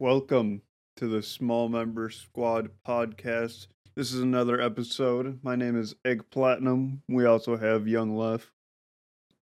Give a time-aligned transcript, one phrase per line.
[0.00, 0.62] welcome
[0.96, 3.66] to the Small Member Squad podcast.
[3.94, 5.38] This is another episode.
[5.42, 7.02] My name is Egg Platinum.
[7.06, 8.48] We also have Young Left.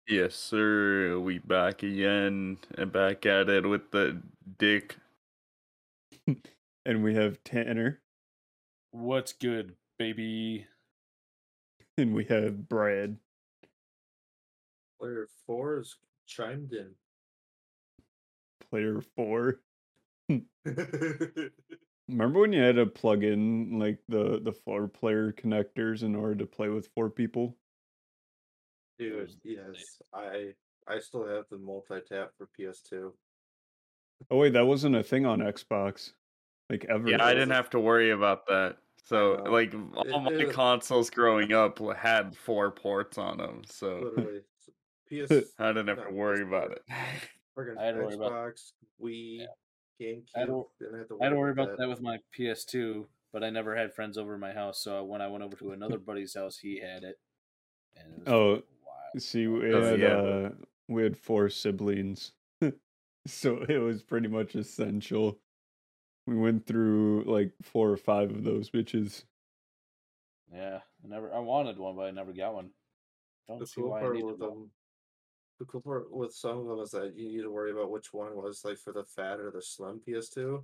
[0.09, 1.17] Yes, sir.
[1.21, 4.21] We back again and back at it with the
[4.59, 4.97] dick.
[6.85, 8.01] and we have Tanner.
[8.91, 10.67] What's good, baby?
[11.97, 13.17] And we have Brad.
[15.01, 15.95] Player four is
[16.27, 16.97] chimed in.
[18.71, 19.61] Player four.
[22.09, 26.35] Remember when you had to plug in like the the four player connectors in order
[26.37, 27.57] to play with four people?
[28.99, 30.01] Dude, yes.
[30.13, 30.55] I
[30.87, 33.13] I still have the multi tap for PS2.
[34.31, 36.13] Oh wait, that wasn't a thing on Xbox.
[36.71, 37.09] Like ever.
[37.09, 38.77] Yeah, I didn't have to worry about that.
[39.05, 39.51] So, know.
[39.51, 44.43] like, all It- my it- consoles growing up had four ports on them, so Literally.
[45.09, 46.83] PS I didn't have to worry about it.
[47.57, 48.73] friggin' I had about- Xbox,
[49.03, 49.45] Wii,
[50.03, 50.29] GameCube.
[50.37, 53.07] I had to- didn't have to I had to worry about that with my PS2,
[53.33, 54.81] but I never had friends over my house.
[54.83, 57.17] So when I went over to another buddy's house, he had it.
[57.97, 58.51] And it was Oh,
[58.87, 59.23] wild.
[59.23, 60.09] See, we Oh, had yeah.
[60.17, 60.51] uh,
[60.89, 62.33] we had four siblings,
[63.27, 65.39] so it was pretty much essential.
[66.27, 69.25] We went through like four or five of those bitches.
[70.53, 71.33] yeah, I never.
[71.33, 72.71] I wanted one, but I never got one.
[73.49, 74.49] Don't The see cool why I part needed with one.
[74.51, 74.71] them,
[75.63, 78.13] the cool part with some of them is that you need to worry about which
[78.13, 80.61] one was like for the fat or the slim PS2.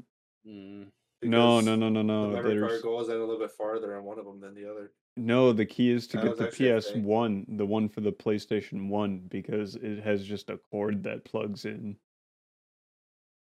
[0.46, 0.86] Mm,
[1.22, 2.28] No, because no, no, no, The no.
[2.30, 4.68] memory There's card goes in a little bit farther on one of them than the
[4.68, 4.92] other.
[5.16, 5.52] no.
[5.52, 9.76] The key is to That get the PS1, the one for the PlayStation One, because
[9.76, 11.96] it has just a cord that plugs in.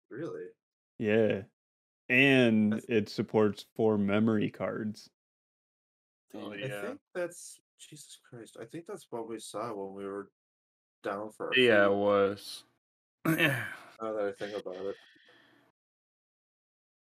[0.09, 0.45] Really?
[0.99, 1.43] Yeah,
[2.09, 5.09] and That's- it supports four memory cards.
[6.33, 6.71] Oh, damn.
[6.71, 8.57] I think that's Jesus Christ.
[8.59, 10.29] I think that's what we saw when we were
[11.05, 11.51] down for.
[11.55, 12.63] Yeah, it was.
[14.01, 14.95] Now that I think about it,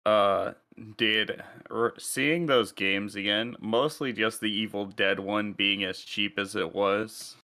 [0.05, 0.51] uh,
[0.97, 6.38] did r- seeing those games again, mostly just the Evil Dead one being as cheap
[6.38, 7.38] as it was,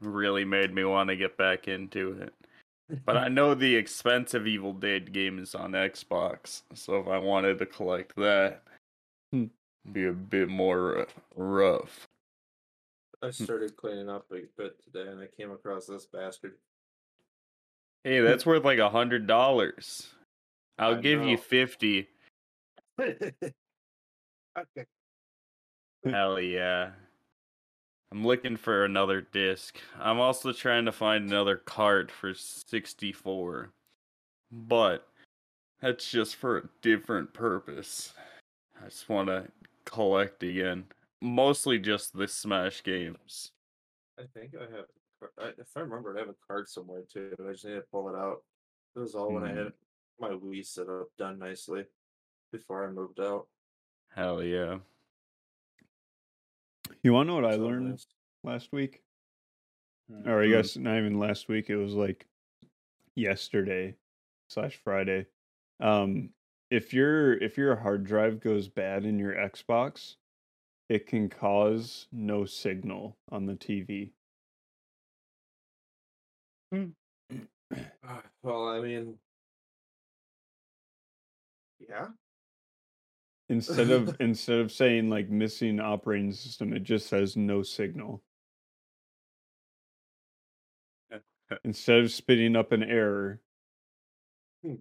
[0.00, 2.34] really made me want to get back into it.
[3.06, 7.60] But I know the expensive Evil Dead game is on Xbox, so if I wanted
[7.60, 8.64] to collect that,
[9.92, 12.08] be a bit more rough.
[13.22, 13.44] I hmm.
[13.44, 16.54] started cleaning up a bit today, and I came across this bastard.
[18.04, 20.08] Hey, that's worth like a hundred dollars.
[20.78, 22.08] I'll I give you fifty.
[23.00, 23.42] okay.
[26.04, 26.90] Hell yeah.
[28.10, 29.78] I'm looking for another disc.
[29.98, 33.70] I'm also trying to find another cart for 64.
[34.50, 35.08] But
[35.80, 38.12] that's just for a different purpose.
[38.78, 39.48] I just want to
[39.86, 40.84] collect again.
[41.22, 43.52] Mostly just the Smash games.
[44.18, 44.86] I think I have.
[45.38, 47.32] I- If I remember, I have a card somewhere too.
[47.38, 48.42] I just need to pull it out.
[48.96, 49.56] It was all when I Hmm.
[49.58, 49.72] had
[50.18, 51.86] my Wii set up done nicely
[52.50, 53.48] before I moved out.
[54.08, 54.80] Hell yeah.
[57.04, 58.06] You want to know what I So learned nice.
[58.42, 59.04] last week?
[60.08, 60.28] Hmm.
[60.28, 60.50] or I Mm.
[60.50, 61.70] guess not even last week.
[61.70, 62.26] It was like
[63.14, 63.96] yesterday
[64.48, 65.26] slash Friday.
[65.78, 66.34] Um,
[66.70, 70.16] if your if your hard drive goes bad in your Xbox,
[70.88, 74.12] it can cause no signal on the TV.
[78.42, 79.18] Well, I mean,
[81.80, 82.08] yeah.
[83.48, 88.22] Instead of instead of saying like missing operating system, it just says no signal.
[91.64, 93.40] Instead of spitting up an error,
[94.64, 94.76] Hmm.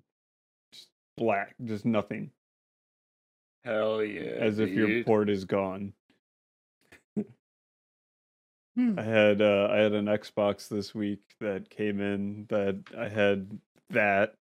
[0.73, 2.31] just black, just nothing,
[3.63, 4.22] Hell yeah.
[4.22, 5.94] as if your port is gone.
[8.77, 8.97] Hmm.
[8.97, 13.59] I had uh, I had an Xbox this week that came in that I had
[13.89, 14.35] that,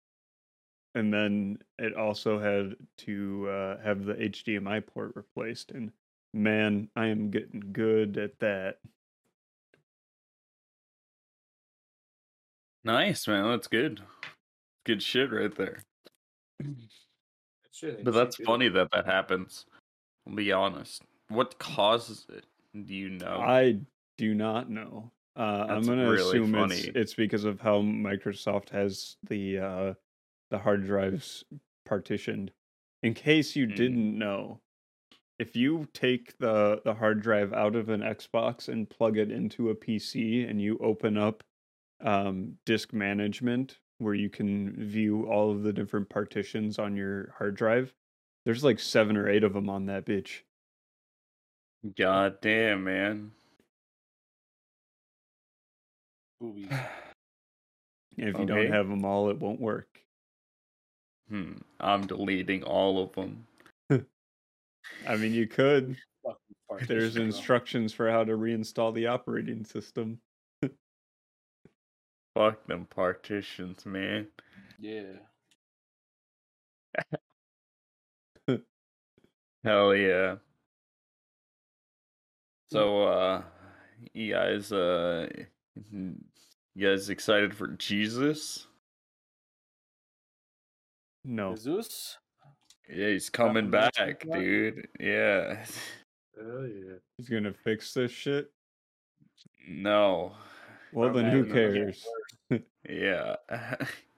[0.95, 5.73] and then it also had to uh, have the HDMI port replaced.
[5.73, 5.91] And
[6.33, 8.79] man, I am getting good at that.
[12.85, 13.49] Nice, man.
[13.49, 14.01] That's good.
[14.87, 15.83] Good shit right there.
[17.71, 19.67] That shit ain't But that's cheap funny that that happens.
[20.27, 21.03] I'll be honest.
[21.29, 22.47] What causes it?
[22.85, 23.41] Do you know?
[23.41, 23.81] I
[24.19, 25.11] do not know.
[25.37, 29.95] Uh, I'm gonna really assume it's it's because of how Microsoft has the uh,
[30.51, 31.45] the hard drives
[31.87, 32.53] partitioned.
[33.03, 33.77] In case you Mm.
[33.77, 34.61] didn't know,
[35.39, 39.71] if you take the the hard drive out of an Xbox and plug it into
[39.71, 41.43] a PC and you open up
[42.01, 47.55] um, disk management where you can view all of the different partitions on your hard
[47.55, 47.95] drive,
[48.45, 50.41] there's like seven or eight of them on that bitch.
[51.97, 53.33] God damn, man.
[58.17, 58.47] If you Okay.
[58.47, 59.89] don't have them all, it won't work.
[61.31, 61.53] Hmm.
[61.79, 63.47] I'm deleting all of them.
[65.09, 65.97] I mean, you could.
[66.87, 70.21] There's instructions for how to reinstall the operating system.
[72.35, 74.29] Fuck them partitions, man.
[74.79, 75.03] Yeah.
[79.65, 80.37] Hell yeah.
[82.71, 83.43] So uh
[84.15, 85.29] you guys uh
[85.93, 86.17] you
[86.81, 88.67] guys excited for Jesus?
[91.25, 91.55] No.
[91.55, 92.17] Jesus?
[92.89, 94.89] Yeah, he's coming Coming back, back, dude.
[94.99, 95.65] Yeah.
[96.37, 96.95] Hell yeah.
[97.19, 98.51] He's gonna fix this shit.
[99.69, 100.33] No.
[100.93, 102.07] Well, Our then man who is cares?
[102.89, 103.37] Yeah.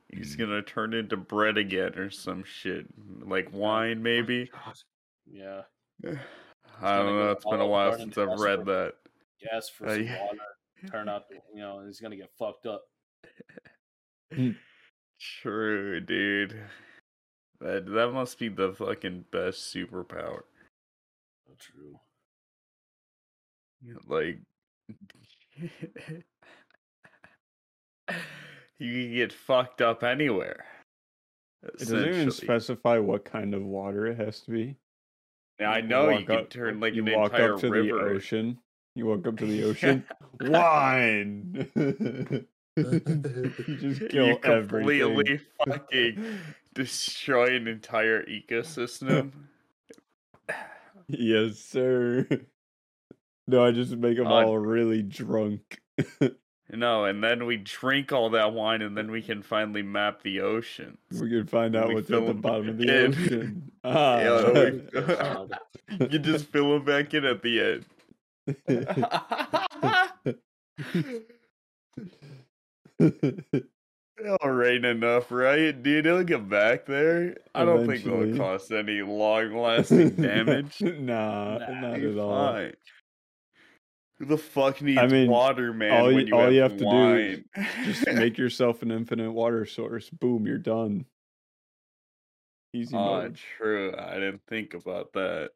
[0.09, 2.87] he's gonna turn into bread again or some shit.
[3.21, 4.51] Like wine maybe.
[4.53, 4.79] God.
[5.31, 5.63] Yeah.
[6.83, 8.67] I don't know, it's been a while since I've read desperate.
[8.67, 8.95] that.
[9.53, 10.21] Yes, for Uh, some yeah.
[10.25, 10.39] water.
[10.91, 11.29] Turn up.
[11.55, 12.83] you know, he's gonna get fucked up.
[15.21, 16.59] True, dude.
[17.61, 20.41] That that must be the fucking best superpower.
[21.59, 21.99] True.
[24.09, 24.39] Like
[28.79, 30.65] you can get fucked up anywhere.
[31.65, 34.77] It doesn't even specify what kind of water it has to be.
[35.61, 37.71] Now, I know you walk can up- turn like you an walk entire up to
[37.71, 37.85] river.
[38.09, 38.59] the ocean.
[38.97, 40.05] You walk up to the ocean.
[40.41, 41.69] Wine.
[42.77, 45.41] you just kill you completely everything.
[45.67, 46.39] fucking
[46.75, 49.31] destroy an entire ecosystem.
[51.09, 52.27] Yes, sir.
[53.49, 55.81] No, I just make them Uh, all really drunk.
[56.73, 60.41] No, and then we drink all that wine, and then we can finally map the
[60.41, 60.97] ocean.
[61.13, 63.11] We can find out We what's fill at the 'em bottom of the in.
[63.13, 63.71] ocean.
[63.85, 64.21] Ah.
[64.21, 64.71] Yeah,
[65.99, 67.85] we- you just fill them back in at the end.
[74.19, 75.73] It'll rain enough, right?
[75.83, 77.37] Dude, it'll get back there.
[77.55, 78.31] I don't think Eventually.
[78.31, 80.81] it'll cause any long lasting damage.
[80.81, 82.53] nah, Nah, not at all.
[82.53, 82.73] fine.
[83.01, 83.02] Who
[84.27, 85.93] the fuck needs mean, water, man?
[85.93, 87.45] all when you- you all have, you have to do wine?
[87.85, 90.09] Just make yourself an infinite water source.
[90.11, 91.05] Boom, you're done.
[92.75, 93.39] Easy Oh, mode.
[93.59, 93.95] true.
[93.99, 95.51] I didn't think about that.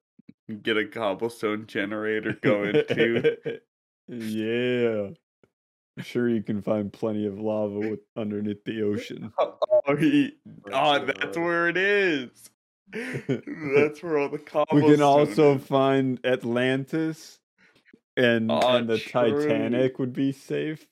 [0.63, 3.37] Get a cobblestone generator going too.
[4.09, 5.09] yeah.
[5.99, 9.33] I'm sure you can find plenty of lava with, underneath the ocean.
[9.89, 10.33] Oh, he,
[10.73, 12.29] oh, that's where it is.
[12.93, 14.83] That's where all the cobblestone.
[14.91, 15.63] We can also is.
[15.65, 17.39] find Atlantis
[18.17, 19.11] and, Ah, and the true.
[19.43, 20.87] Titanic would be safe.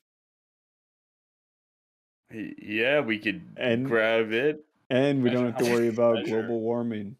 [2.31, 4.65] Yeah, we could And- grab it.
[4.89, 7.17] And we don't have to worry about global warming.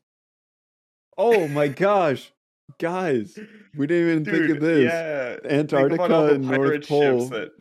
[1.18, 2.31] Oh my gosh.
[2.80, 3.38] Guys,
[3.75, 4.92] we didn't even think of this.
[4.92, 5.38] yeah.
[5.50, 7.51] Antarctica and North Pole that-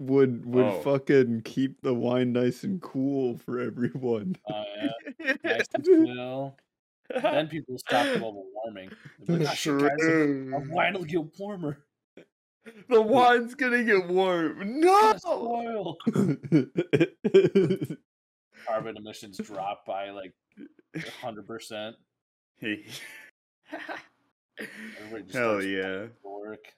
[0.00, 0.80] would would Oh.
[0.80, 4.34] fucking keep the wine nice and cool for everyone.
[4.48, 4.64] Uh,
[5.20, 5.34] yeah.
[5.44, 5.86] Nice and.
[7.22, 8.90] Then people stop global warming.
[9.28, 10.64] Like, "Oh, shit, guys, True.
[10.70, 11.84] wine will get warmer.
[12.88, 14.80] The wine's gonna get warm.
[14.80, 15.96] No.
[16.12, 16.36] Gonna.
[18.66, 20.32] Carbon emissions drop by like
[21.20, 21.96] hundred percent.
[22.60, 22.92] Everybody
[25.32, 26.06] Hell yeah.
[26.22, 26.72] work.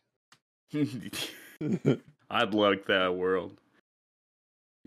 [2.31, 3.61] I'd like that world.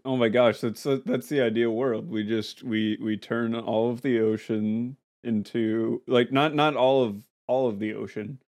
[0.04, 2.10] oh my gosh, that's uh, that's the ideal world.
[2.10, 7.22] We just we we turn all of the ocean into like not not all of
[7.48, 8.40] all of the ocean,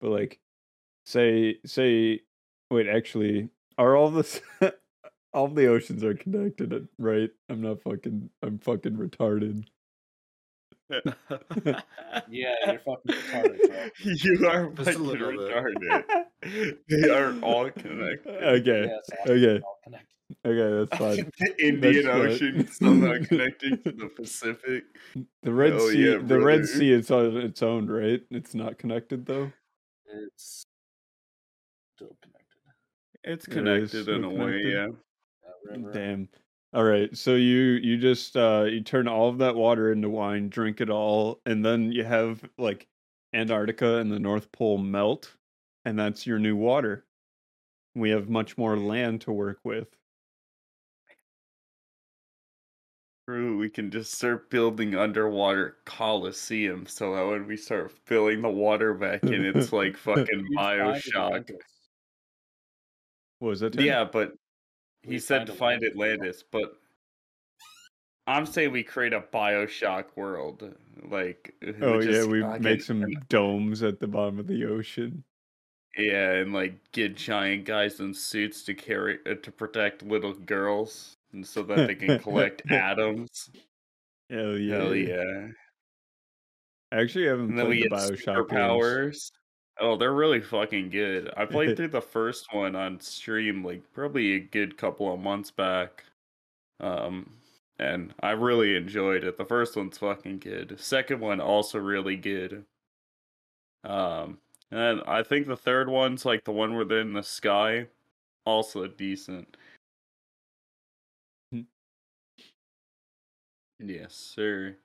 [0.00, 0.40] but like
[1.08, 2.20] say say
[2.70, 3.48] wait, actually
[3.78, 4.40] are all this
[5.32, 7.30] all the oceans are connected, right?
[7.48, 9.64] I'm not fucking I'm fucking retarded.
[12.30, 13.88] Yeah, you're fucking retarded, bro.
[14.04, 16.76] you are Just fucking retarded.
[16.88, 18.42] they are all connected.
[18.44, 18.86] Okay.
[18.86, 18.96] Yeah,
[19.26, 19.60] all- Okay.
[19.64, 20.06] all connected.
[20.44, 21.30] Okay, that's fine.
[21.38, 22.26] the Indian That's fine.
[22.28, 24.84] Ocean somehow connecting to the Pacific.
[25.42, 26.66] The Red Hell Sea, yeah, the Red.
[26.66, 28.20] Sea is on its own, right?
[28.30, 29.50] It's not connected though.
[30.06, 30.67] It's still connected.
[33.24, 34.88] It's It is connected in still a way, yeah.
[35.92, 36.28] Damn.
[36.74, 40.50] All right, so you you just uh you turn all of that water into wine,
[40.50, 42.86] drink it all, and then you have like
[43.32, 45.34] Antarctica and the North Pole melt,
[45.84, 47.06] and that's your new water.
[47.94, 49.88] We have much more land to work with.
[53.26, 58.48] True, we can just start building underwater coliseums so that when we start filling the
[58.48, 61.50] water back in, it's like fucking Bioshock.
[63.40, 63.40] Atlantis.
[63.40, 63.72] What was that?
[63.72, 63.84] Tim?
[63.84, 64.32] Yeah, but
[65.02, 66.14] he We'd said find to find Atlantis.
[66.14, 66.72] Atlantis, but
[68.26, 70.74] I'm saying we create a Bioshock world.
[71.08, 75.24] Like, Oh yeah, we make some domes at the bottom of the ocean.
[75.96, 81.16] Yeah, and like get giant guys in suits to carry uh, to protect little girls,
[81.32, 83.50] and so that they can collect atoms.
[84.30, 84.76] Hell yeah.
[84.76, 85.48] Hell yeah.
[86.92, 89.32] I actually haven't And then we played the get Bioshock games.
[89.80, 91.32] Oh, they're really fucking good.
[91.36, 95.50] I played through the first one on stream like probably a good couple of months
[95.50, 96.04] back.
[96.80, 97.30] Um
[97.78, 99.38] and I really enjoyed it.
[99.38, 100.80] The first one's fucking good.
[100.80, 102.64] Second one also really good.
[103.84, 104.38] Um
[104.70, 107.86] and I think the third one's like the one where they're in the sky,
[108.44, 109.56] also decent.
[111.52, 111.62] Hmm.
[113.78, 114.76] Yes, sir.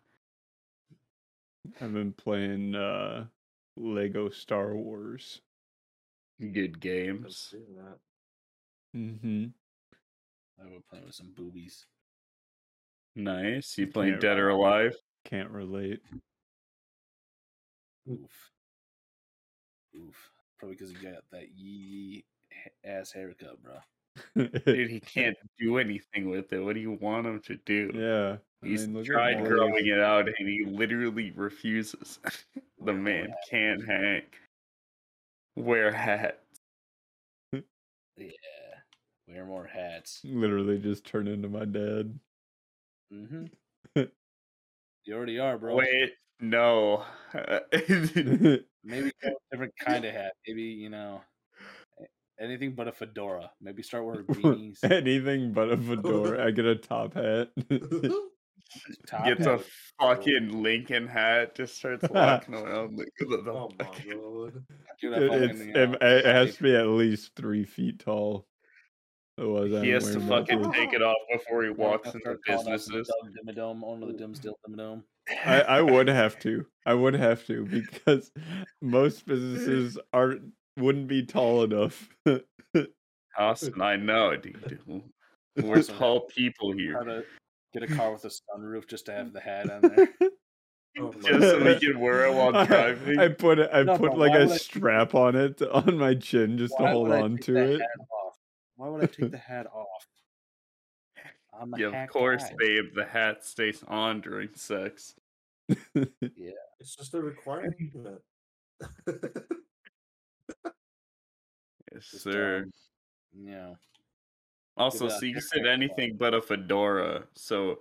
[1.81, 3.25] I've been playing uh
[3.75, 5.41] Lego Star Wars.
[6.39, 7.53] Good games.
[8.95, 9.45] Mm-hmm.
[10.61, 11.85] I would play with some boobies.
[13.15, 13.77] Nice.
[13.77, 14.49] You Can't playing Dead or.
[14.49, 14.95] Alive?
[15.25, 16.01] Can't relate.
[18.09, 18.51] Oof.
[19.95, 20.31] Oof.
[20.57, 22.25] Probably because he got that yee
[22.83, 23.75] ass haircut, bro.
[24.65, 26.59] Dude, he can't do anything with it.
[26.59, 27.91] What do you want him to do?
[27.93, 28.37] yeah.
[28.63, 32.19] I He's mean, tried growing it out and he literally refuses.
[32.55, 33.49] the Wear man hats.
[33.49, 34.21] can't hang.
[35.55, 36.37] Wear hats.
[38.17, 38.29] Yeah.
[39.27, 40.21] Wear more hats.
[40.23, 42.17] Literally just turn into my dad.
[43.13, 43.45] Mm-hmm.
[45.05, 45.75] you already are, bro.
[45.75, 47.03] Wait, no.
[47.73, 50.33] Maybe a different kind of hat.
[50.47, 51.21] Maybe, you know,
[52.39, 53.51] anything but a fedora.
[53.61, 54.83] Maybe start wearing beanies.
[54.83, 56.45] Anything but a fedora.
[56.45, 57.49] I get a top hat.
[59.07, 59.59] Top Gets hat.
[59.59, 59.63] a
[59.99, 62.97] fucking Lincoln hat, just starts walking around.
[62.97, 64.63] Like, the, the Oh my god.
[65.01, 68.47] Dude, It- fucking, it's, you it, it has to be at least three feet tall.
[69.39, 72.37] Otherwise, he I'm has to fucking that take it off before he walks Start into
[72.45, 73.09] businesses.
[73.23, 75.01] Doug Dimmadome, owner of the Dimmsdale Dimmadome.
[75.43, 76.65] I, I would have to.
[76.85, 78.31] I would have to because
[78.81, 82.07] most businesses aren't wouldn't be tall enough.
[83.37, 85.01] Austin, I know, dude.
[85.57, 86.99] We're tall people How here.
[87.03, 87.23] to
[87.73, 90.07] get a car with a sunroof just to have the hat on there.
[90.95, 93.17] Oh Just so we can wear it while driving.
[93.17, 93.67] I put it.
[93.73, 96.55] I No, put like why a would I take strap on it on my chin
[96.59, 97.81] just to hold on to it.
[98.75, 100.05] Why would I take the hat off?
[101.59, 102.55] I'm a Yeah, of course, guy.
[102.59, 102.93] babe.
[102.93, 105.15] The hat stays on during sex.
[105.67, 107.75] Yeah, it's just a requirement.
[111.91, 112.63] Yes, sir.
[112.65, 112.71] um,
[113.33, 113.75] you know,
[114.77, 117.23] Also, it so you said anything but a fedora.
[117.35, 117.79] So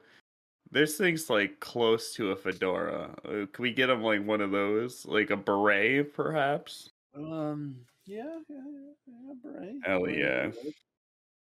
[0.71, 3.15] there's things like close to a fedora.
[3.25, 6.91] Uh, can we get him like one of those, like a beret, perhaps?
[7.15, 9.75] um, yeah, yeah, yeah, yeah, beret.
[9.85, 10.51] Hell yeah.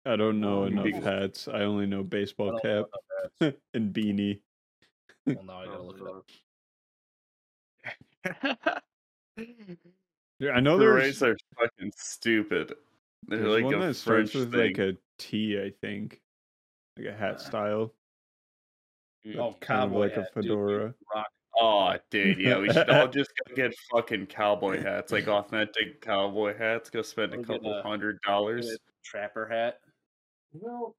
[0.07, 1.49] I don't know Oh, enough big- hats.
[1.49, 2.87] I only know baseball don't cap
[3.41, 4.41] know and beanie.
[5.27, 6.25] Well, now I gotta Oh look
[8.25, 8.83] it up.
[10.41, 12.75] Yeah, I know there's Berets are fucking stupid.
[13.27, 14.61] They're there's like one a that French starts with thing.
[14.61, 16.21] like a T, I think,
[16.97, 17.95] like a hat Uh, style.
[19.37, 20.95] Oh, kind of cowboy like a hat, dude, fedora.
[21.15, 21.27] rock.
[21.61, 26.57] Oh, dude, yeah, we should all just go get fucking cowboy hats, like authentic cowboy
[26.57, 26.89] hats.
[26.89, 28.79] Go spend a Or get couple a- hundred dollars.
[29.05, 29.81] trapper hat.
[30.53, 30.95] You know,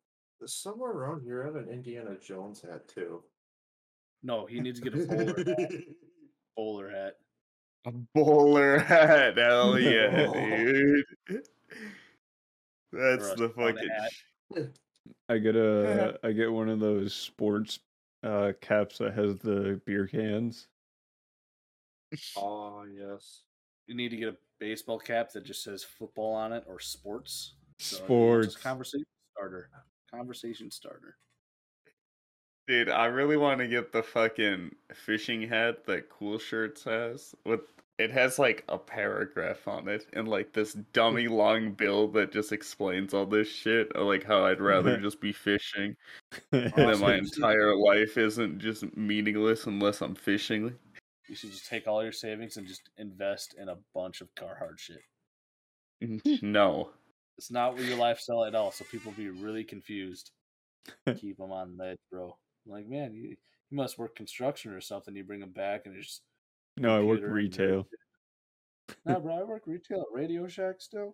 [0.46, 3.24] somewhere around here, I have an Indiana Jones hat too.
[4.22, 5.54] No, he needs to get a bowler hat.
[6.56, 7.16] Bowler hat.
[7.86, 11.06] A bowler hat, hell yeah, dude.
[12.91, 14.69] That's the fucking.
[15.29, 17.79] I get a I get one of those sports
[18.24, 20.67] uh caps that has the beer cans.
[22.36, 23.43] Oh yes.
[23.88, 27.55] You need to get a baseball cap that just says football on it or sports.
[27.79, 28.48] So, Sports.
[28.48, 29.05] just conversation
[29.36, 29.69] starter.
[30.12, 31.15] Conversation starter.
[32.67, 37.34] Dude, I really want to get the fucking fishing hat that Cool Shirts has.
[37.46, 37.62] With
[38.00, 42.53] it has like a paragraph on it and like this dummy long bill that just
[42.53, 43.94] explains all this shit.
[43.96, 45.96] Like how I'd rather just be fishing.
[46.51, 50.74] And then my entire life isn't just meaningless unless I'm fishing.
[51.27, 54.79] You should just take all your savings and just invest in a bunch of Carhartt
[54.79, 55.01] shit.
[56.01, 56.51] Mm, hmm.
[56.51, 56.91] no.
[57.38, 60.32] It's not what your lifestyle at all, so people be really confused.
[61.06, 62.36] Keep them on the edge, bro.
[62.65, 63.29] Like, man, you,
[63.70, 65.15] you must work construction or something.
[65.15, 66.22] You bring them back and it's just
[66.80, 67.88] no, I work retail.
[69.06, 69.40] nah, bro.
[69.40, 71.14] I work retail at Radio Shack still.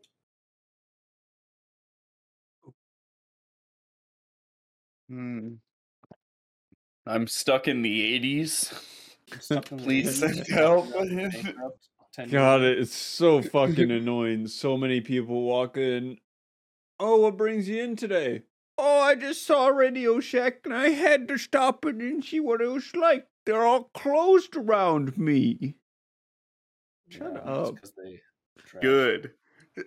[5.10, 5.56] Hmm.
[7.06, 8.74] I'm stuck in the 80s.
[9.40, 10.92] Stuck in the Please 80s, send help.
[10.94, 14.48] bankrupt, 10 God, it's so fucking annoying.
[14.48, 16.18] So many people walk in.
[17.00, 18.44] Oh, what brings you in today?
[18.78, 22.62] Oh, I just saw Radio Shack and I had to stop in and see what
[22.62, 23.28] it was like.
[23.46, 25.76] They're all closed around me.
[27.10, 27.76] Shut Yeah, up.
[27.76, 28.20] Because they
[28.66, 28.82] trash.
[28.82, 29.32] Good.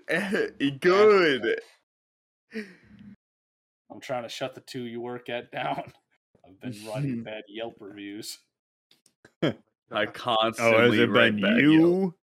[0.81, 1.61] Good.
[3.91, 5.83] I'm trying to shut the two you work at down.
[6.47, 8.39] I've been writing bad Yelp reviews.
[9.91, 10.75] I constantly.
[10.77, 12.15] Oh, has it been you?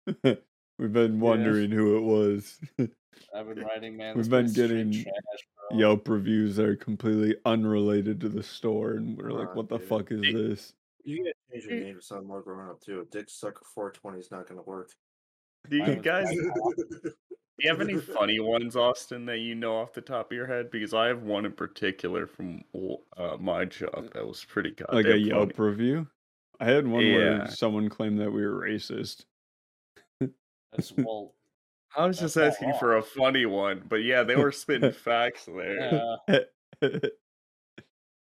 [0.77, 2.59] We've been wondering who it was.
[3.35, 4.15] I've been writing, man.
[4.15, 5.13] We've been place is straight getting trash.
[5.73, 9.77] Yelp reviews that are completely unrelated to the store, and we're like, Aw, "What the
[9.79, 9.87] dude.
[9.87, 10.73] fuck is It- this?"
[11.05, 13.07] You gotta change your name to sound more grown up too.
[13.11, 14.89] Dick Sucker 420 is not gonna work.
[15.69, 17.13] Do you guys do
[17.59, 20.69] you have any funny ones, Austin, that you know off the top of your head?
[20.71, 22.63] Because I have one in particular from
[23.17, 25.23] uh, my job that was pretty goddamn Like a funny.
[25.23, 26.07] Yelp review.
[26.59, 27.15] I had one Yeah.
[27.15, 29.25] where someone claimed that we were racist.
[30.19, 31.33] That's well,
[31.95, 36.17] I was just asking for a funny one, but yeah, they were spitting facts there.
[36.27, 36.39] yeah.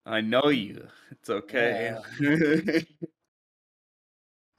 [0.07, 0.89] I know you.
[1.11, 1.97] It's okay.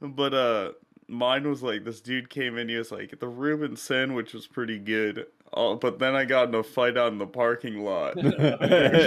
[0.00, 0.72] but uh
[1.08, 4.78] mine was like this dude came in, he was like, the Reuben sandwich was pretty
[4.78, 5.26] good.
[5.52, 8.18] Oh, but then I got in a fight out in the parking lot.
[8.18, 8.28] He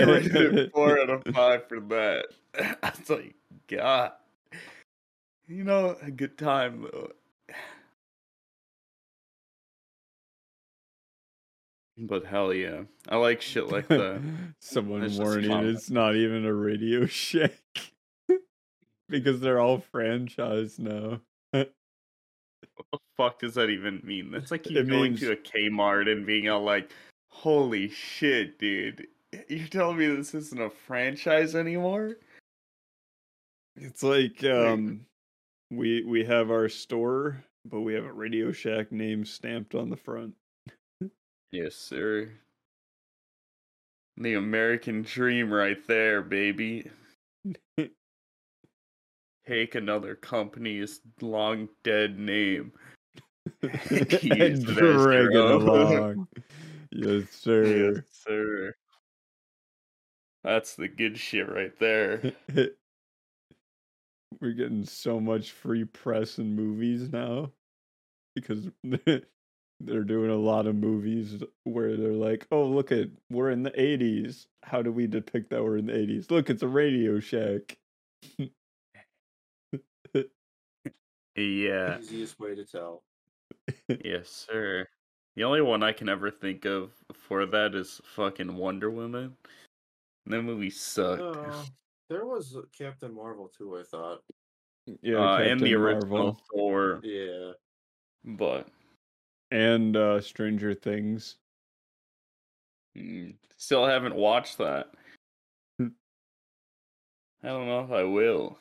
[0.03, 2.27] rated it four out of five for that.
[2.83, 3.35] I was like,
[3.67, 4.11] God.
[5.47, 7.11] You know, a good time though.
[11.97, 12.83] But hell yeah.
[13.09, 14.21] I like shit like that.
[14.61, 17.53] Someone warning it's not even a Radio Shack
[19.09, 21.21] because they're all franchised now.
[21.51, 21.71] What
[22.91, 24.29] the fuck does that even mean?
[24.31, 26.91] That's like you It going means- to a Kmart and being all like,
[27.29, 29.07] "Holy shit, dude!
[29.47, 32.17] You're telling me this isn't a franchise anymore?"
[33.75, 35.05] It's like um
[35.71, 39.97] we we have our store, but we have a Radio Shack name stamped on the
[39.97, 40.35] front.
[41.51, 42.29] Yes, sir.
[44.17, 46.89] The American dream, right there, baby.
[49.47, 52.73] Take another company's long dead name.
[53.61, 56.27] and Use it as drag it along.
[56.89, 57.93] Yes, sir.
[57.93, 58.73] Yes, sir.
[60.43, 62.31] That's the good shit right there.
[64.41, 67.51] We're getting so much free press and movies now
[68.35, 68.69] because
[69.79, 73.71] they're doing a lot of movies where they're like, "Oh, look at we're in the
[73.71, 74.47] '80s.
[74.63, 76.31] How do we depict that we're in the '80s?
[76.31, 77.77] Look, it's a Radio Shack."
[81.35, 81.99] Yeah.
[81.99, 83.03] Easiest way to tell.
[84.03, 84.87] Yes, sir.
[85.35, 89.37] The only one I can ever think of for that is fucking Wonder Woman.
[90.25, 91.21] That movie sucked.
[91.21, 91.63] Uh,
[92.09, 93.77] there was Captain Marvel too.
[93.77, 94.23] I thought.
[95.03, 97.51] yeah, uh, and the Captain original Marvel Thor, Yeah.
[98.25, 98.67] but
[99.51, 101.35] and uh, Stranger Things.
[102.97, 104.87] mm, still haven't watched that.
[105.79, 105.87] Hmm.
[107.43, 108.57] I don't know if I will.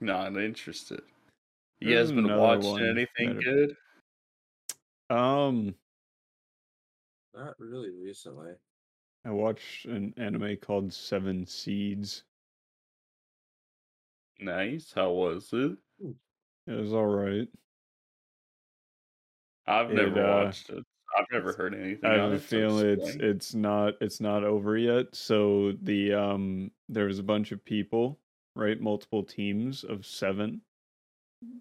[0.00, 1.00] Not interested.
[1.80, 3.76] You There's guys been watching one anything that- good?
[5.10, 5.74] Um,
[7.34, 8.52] Not really recently.
[9.26, 12.24] I watched an anime called Seven Seeds.
[14.38, 14.92] Nice.
[14.94, 15.76] How was it?
[16.66, 17.48] It was all right.
[19.66, 20.84] I've It, never uh, watched it.
[21.16, 22.10] I've never heard anything.
[22.10, 25.14] I have a feeling it's it's not it's not over yet.
[25.14, 28.18] So the um there was a bunch of people,
[28.56, 28.80] right?
[28.80, 30.60] Multiple teams of seven,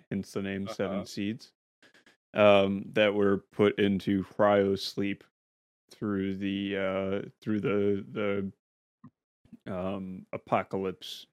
[0.10, 0.74] hence the name Uh-huh.
[0.76, 1.52] Seven Seeds,
[2.34, 5.24] um, that were put into cryo sleep
[5.92, 8.52] through the uh through the
[9.66, 11.28] the um apocalypse.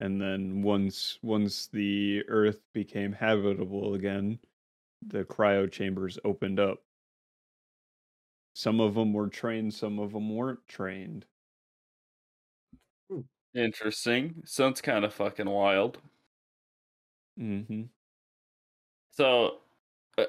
[0.00, 4.38] And then once once the earth became habitable again,
[5.04, 6.78] the cryo chambers opened up.
[8.54, 11.26] Some of them were trained, some of them weren't trained.
[13.54, 14.42] Interesting.
[14.44, 15.98] Sounds kind of fucking wild.
[17.40, 17.82] Mm-hmm.
[19.12, 19.58] So,
[20.18, 20.24] uh,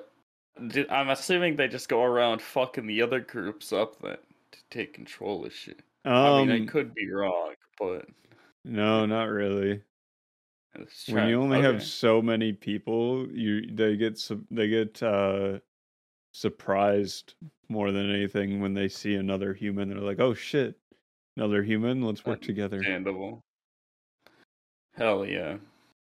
[0.68, 4.18] di- I'm assuming they just go around fucking the other groups up then
[4.52, 5.82] to take control of shit.
[6.06, 8.06] Um, I mean, I could be wrong, but
[8.64, 9.82] no, not really.
[11.10, 14.20] When you only have so many people, you they get
[14.52, 15.60] they get uh
[16.34, 17.34] surprised
[17.70, 19.90] more than anything when they see another human.
[19.90, 20.78] They're like, "Oh shit,
[21.36, 22.02] another human!
[22.02, 23.42] Let's work together." understandable.
[24.94, 25.58] Hell yeah.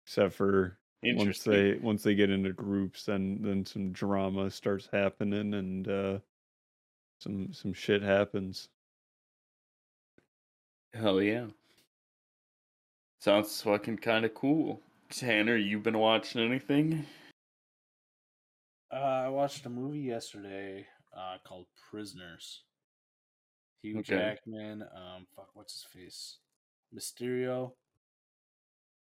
[0.07, 5.55] Except for once they once they get into groups, then then some drama starts happening
[5.55, 6.19] and uh
[7.21, 8.69] some some shit happens.
[10.95, 11.47] Hell yeah.
[13.21, 14.81] Sounds fucking kind of cool.
[15.11, 17.05] Tanner, you been watching anything?
[18.93, 22.63] Uh, I watched a movie yesterday uh, called Prisoners.
[23.83, 24.17] Hugh Okay.
[24.17, 26.39] Jackman, um, fuck, what's his face?
[26.95, 27.73] Mysterio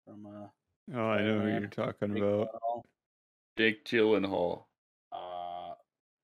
[0.05, 0.47] from uh,
[0.95, 2.49] Oh, I know who you're talking Jake about.
[2.53, 2.81] Gyllenhaal.
[3.57, 4.63] Jake Gyllenhaal.
[5.11, 5.73] uh,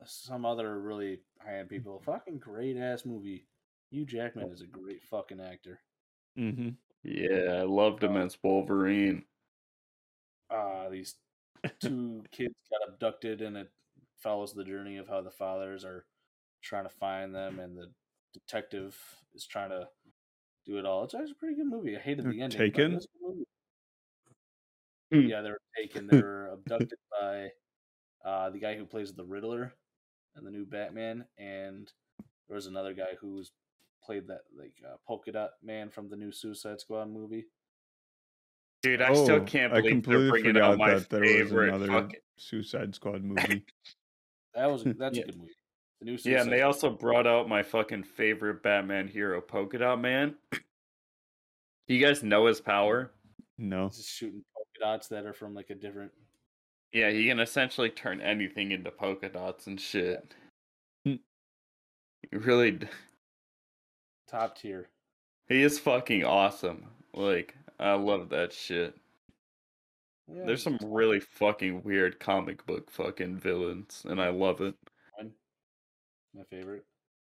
[0.05, 2.01] some other really high end people.
[2.05, 3.45] Fucking great ass movie.
[3.91, 5.79] Hugh Jackman is a great fucking actor.
[6.37, 6.69] Mm-hmm.
[7.03, 9.23] Yeah, I loved him as Wolverine.
[10.49, 11.15] Uh these
[11.79, 13.69] two kids got abducted and it
[14.19, 16.05] follows the journey of how the fathers are
[16.61, 17.87] trying to find them and the
[18.33, 18.95] detective
[19.33, 19.87] is trying to
[20.65, 21.03] do it all.
[21.03, 21.97] It's actually a pretty good movie.
[21.97, 22.49] I hated the ending.
[22.57, 22.91] taken?
[22.91, 23.47] it was a good movie.
[25.11, 25.29] Hmm.
[25.29, 26.07] Yeah, they were taken.
[26.07, 27.49] They were abducted by
[28.25, 29.73] uh, the guy who plays the Riddler
[30.35, 31.91] and the new Batman, and
[32.47, 33.51] there was another guy who's
[34.05, 37.45] played that like uh, polka dot man from the new Suicide Squad movie.
[38.81, 41.29] Dude, I still Oh, can't I believe they're completely bringing out my that there was
[41.31, 42.19] favorite another fucking.
[42.37, 43.63] Suicide Squad movie.
[44.55, 45.23] That was that's Yeah.
[45.23, 45.51] a good movie.
[46.01, 46.67] The new Suicide Yeah, and they Squad.
[46.67, 50.35] also brought out my fucking favorite Batman hero, Polka Dot Man.
[50.51, 53.11] Do you guys know his power?
[53.57, 53.89] no.
[53.89, 56.11] just shooting polka dots that are from like a different.
[56.91, 60.35] Yeah, he can essentially turn anything into polka dots and shit.
[61.05, 61.19] He
[62.31, 62.87] really, d-
[64.33, 64.89] Top tier.
[65.47, 66.85] he is fucking awesome.
[67.13, 68.95] Like, I love that shit.
[70.27, 74.73] Yeah, There's some really fucking weird comic book fucking villains, and I love it.
[76.35, 76.83] My favorite.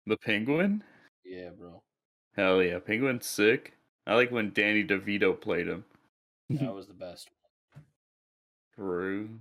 [0.07, 0.85] The Penguin?
[1.25, 1.81] Yeah, bro.
[2.37, 3.73] Hell yeah, Penguin's sick.
[4.07, 5.83] I like when Danny DeVito played him.
[6.49, 7.29] That was the best.
[8.73, 9.31] True.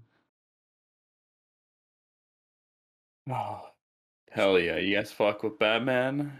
[3.30, 3.60] Oh,
[4.32, 4.78] hell yeah!
[4.78, 6.32] You guys fuck with Batman?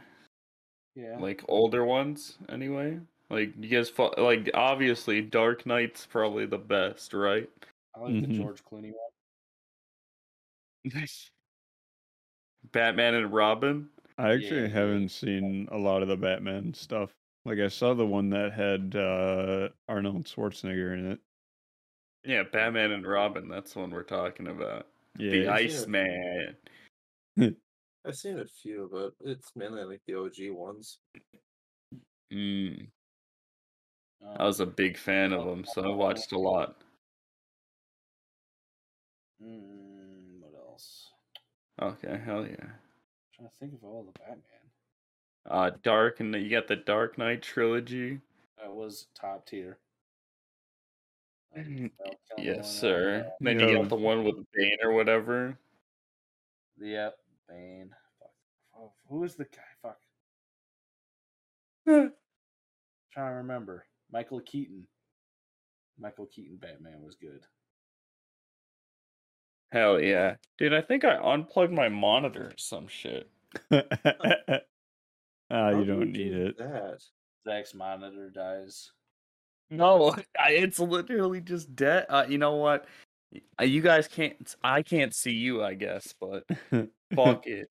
[0.97, 1.17] Yeah.
[1.19, 2.99] Like older ones, anyway.
[3.31, 7.49] Like you guys, fu- like obviously, Dark Knight's probably the best, right?
[7.97, 8.37] I like the Mhm.
[8.37, 9.11] George Clooney one.
[10.95, 11.31] Nice.
[12.73, 13.89] Batman and Robin.
[14.19, 14.69] I actually Yeah.
[14.69, 17.11] haven't seen a lot of the Batman stuff.
[17.45, 21.21] Like I saw the one that had uh, Arnold Schwarzenegger in it.
[22.25, 23.49] Yeah, Batman and Robin.
[23.49, 24.87] That's the one we're talking about.
[25.19, 25.31] Yeah.
[25.33, 26.57] the I- Iceman.
[28.07, 30.99] I've seen a few, but it's mainly like the OG ones.
[32.33, 32.89] Mm,
[34.23, 36.77] Um, I was a big fan of them, so I watched a lot.
[39.43, 41.11] Mm, what else?
[41.81, 42.57] Okay, hell yeah.
[42.61, 42.71] I'm
[43.37, 44.41] trying to think of all the Batman.
[45.47, 48.21] Uh, Dark and you got the Dark Knight trilogy.
[48.59, 49.79] That was top tier.
[51.57, 53.31] Um, Val Kilmer, Yes, sir.
[53.41, 53.81] Then you Yeah.
[53.83, 55.57] got the one with Bane or whatever.
[56.81, 57.17] Yep,
[57.49, 57.91] Bane.
[58.19, 58.31] Fuck.
[58.79, 59.63] Oh, who is the guy?
[59.83, 59.99] Fuck.
[63.13, 63.87] trying to remember.
[64.13, 64.87] Michael Keaton.
[65.99, 67.41] Michael Keaton Batman was good.
[69.73, 70.37] Hell yeah.
[70.59, 73.29] Dude, I think I unplugged my monitor or some shit.
[73.73, 76.59] ah, you do don't need do it.
[76.59, 77.03] That
[77.45, 78.91] Zach's monitor dies.
[79.71, 80.17] No,
[80.49, 82.07] it's literally just dead.
[82.09, 82.87] Uh, you know what?
[83.61, 84.55] Uh, You guys can't.
[84.63, 86.45] I can't see you, I guess, but
[87.15, 87.69] fuck it.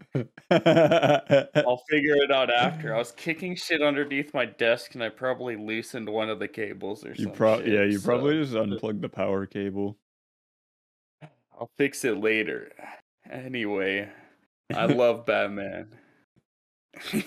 [0.52, 2.94] I'll figure it out after.
[2.96, 7.06] I was kicking shit underneath my desk, and I probably loosened one of the cables
[7.06, 9.98] or you some pro- yeah, you so probably just unplugged the power cable.
[11.58, 12.72] I'll fix it later.
[13.30, 14.10] Anyway,
[14.74, 15.88] I love Batman.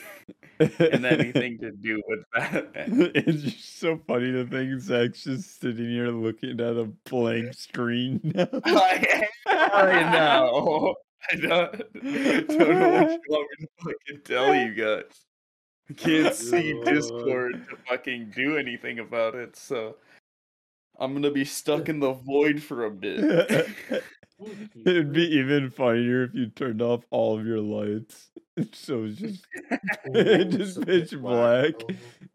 [0.58, 3.10] and anything to do with Batman.
[3.14, 8.20] it's just so funny to think Zach's just sitting here looking at a blank screen
[8.22, 8.48] now.
[8.64, 10.94] I, I know.
[11.30, 15.24] I don't, don't know what you want me to fucking tell you guys.
[15.90, 19.96] I can't see Discord to fucking do anything about it, so
[20.98, 23.68] I'm gonna be stuck in the void for a bit.
[24.84, 28.30] It'd be even funnier if you turned off all of your lights.
[28.72, 29.46] So it's just
[30.50, 31.74] just pitch black.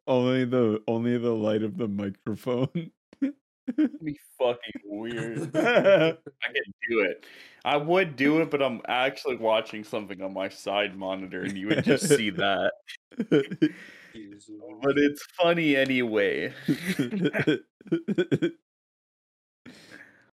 [0.08, 2.92] Oh, only the only the light of the microphone.
[3.26, 5.56] be fucking weird.
[5.56, 7.26] I could do it.
[7.66, 11.68] I would do it, but I'm actually watching something on my side monitor, and you
[11.68, 12.72] would just see that.
[13.18, 16.54] But it's funny anyway.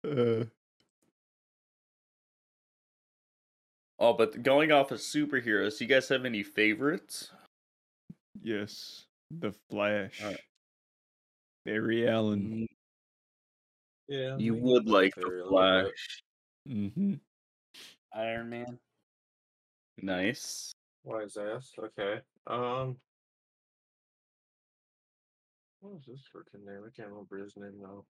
[0.04, 0.44] uh,
[3.98, 7.30] Oh, but going off of superheroes, do you guys have any favorites?
[8.42, 10.20] yes, the Flash.
[10.22, 10.40] Alright.
[11.64, 12.66] Barry Allen.
[14.08, 15.84] Yeah, You would like the theory a little bit.
[15.86, 16.22] Flash.
[16.68, 17.14] Mm-hmm.
[18.14, 18.78] Iron Man.
[20.00, 20.72] Nice.
[21.02, 21.62] Why is that?
[21.78, 22.20] Okay.
[22.46, 22.96] Um.
[25.80, 26.82] What was this freaking name?
[26.86, 28.04] I can't remember his name now.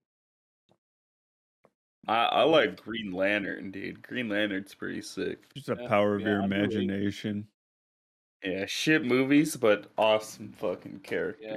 [2.09, 4.01] I, I like Green Lantern, dude.
[4.03, 5.39] Green Lantern's pretty sick.
[5.55, 6.73] Just the Yeah, power of yeah, your underrated.
[6.83, 7.49] imagination.
[8.45, 11.43] Yeah, shit movies, but awesome fucking character.
[11.45, 11.57] Yeah.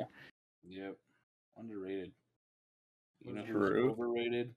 [0.68, 0.96] Yep.
[1.58, 2.12] Underrated.
[3.24, 3.92] You know who's True.
[3.92, 4.56] overrated?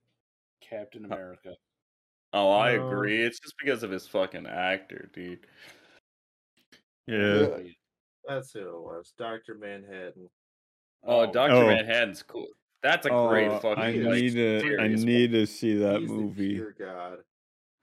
[0.63, 1.55] Captain America.
[2.33, 3.21] Oh, I Uh, agree.
[3.23, 5.47] It's just because of his fucking actor, dude.
[7.07, 7.17] Yeah.
[7.17, 7.75] Overrated.
[8.27, 9.13] That's who it was.
[9.19, 10.31] Doctor Manhattan.
[11.03, 11.67] Oh, Doctor Oh.
[11.67, 12.47] Manhattan's cool.
[12.83, 13.83] That's a great Oh, fucking.
[13.83, 14.57] I like, need to.
[14.57, 15.05] I series.
[15.05, 16.55] need to see that He's movie.
[16.55, 17.19] pure god.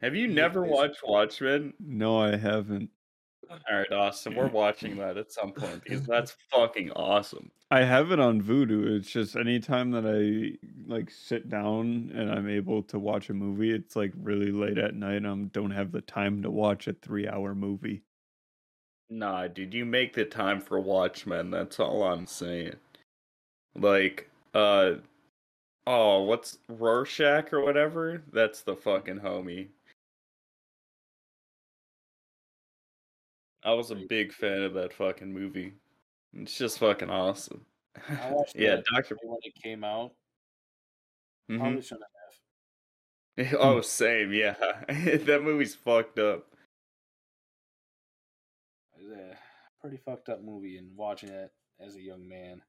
[0.01, 1.73] Have you He never is- watched Watchmen?
[1.79, 2.89] No, I haven't.
[3.49, 4.35] All right, awesome.
[4.35, 7.49] we're watching that at some point because that's fucking awesome.
[7.71, 8.95] I have it on Vudu.
[8.97, 10.57] It's just anytime that I
[10.87, 14.93] like sit down and I'm able to watch a movie, it's like really late at
[14.93, 15.25] night.
[15.25, 18.03] I don't have the time to watch a three-hour movie.
[19.09, 21.49] Nah, dude, you make the time for Watchmen.
[21.49, 22.75] That's all I'm saying.
[23.75, 24.93] Like, uh,
[25.87, 28.23] oh, what's Rorschach or whatever?
[28.31, 29.67] That's the fucking homie.
[33.63, 35.73] I was a big fan of that fucking movie.
[36.33, 37.65] It's just fucking awesome.
[38.07, 39.17] I yeah, Doctor.
[39.23, 40.13] when it came out.
[41.49, 41.59] Mhm.
[41.59, 42.09] Probably shouldn't have.
[43.57, 44.33] Oh, same.
[44.33, 44.55] Yeah,
[44.89, 46.45] that movie's fucked up.
[48.97, 49.37] It was a
[49.81, 52.61] pretty fucked up movie, and watching it as a young man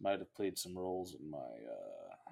[0.00, 1.38] might have played some roles in my.
[1.38, 2.30] uh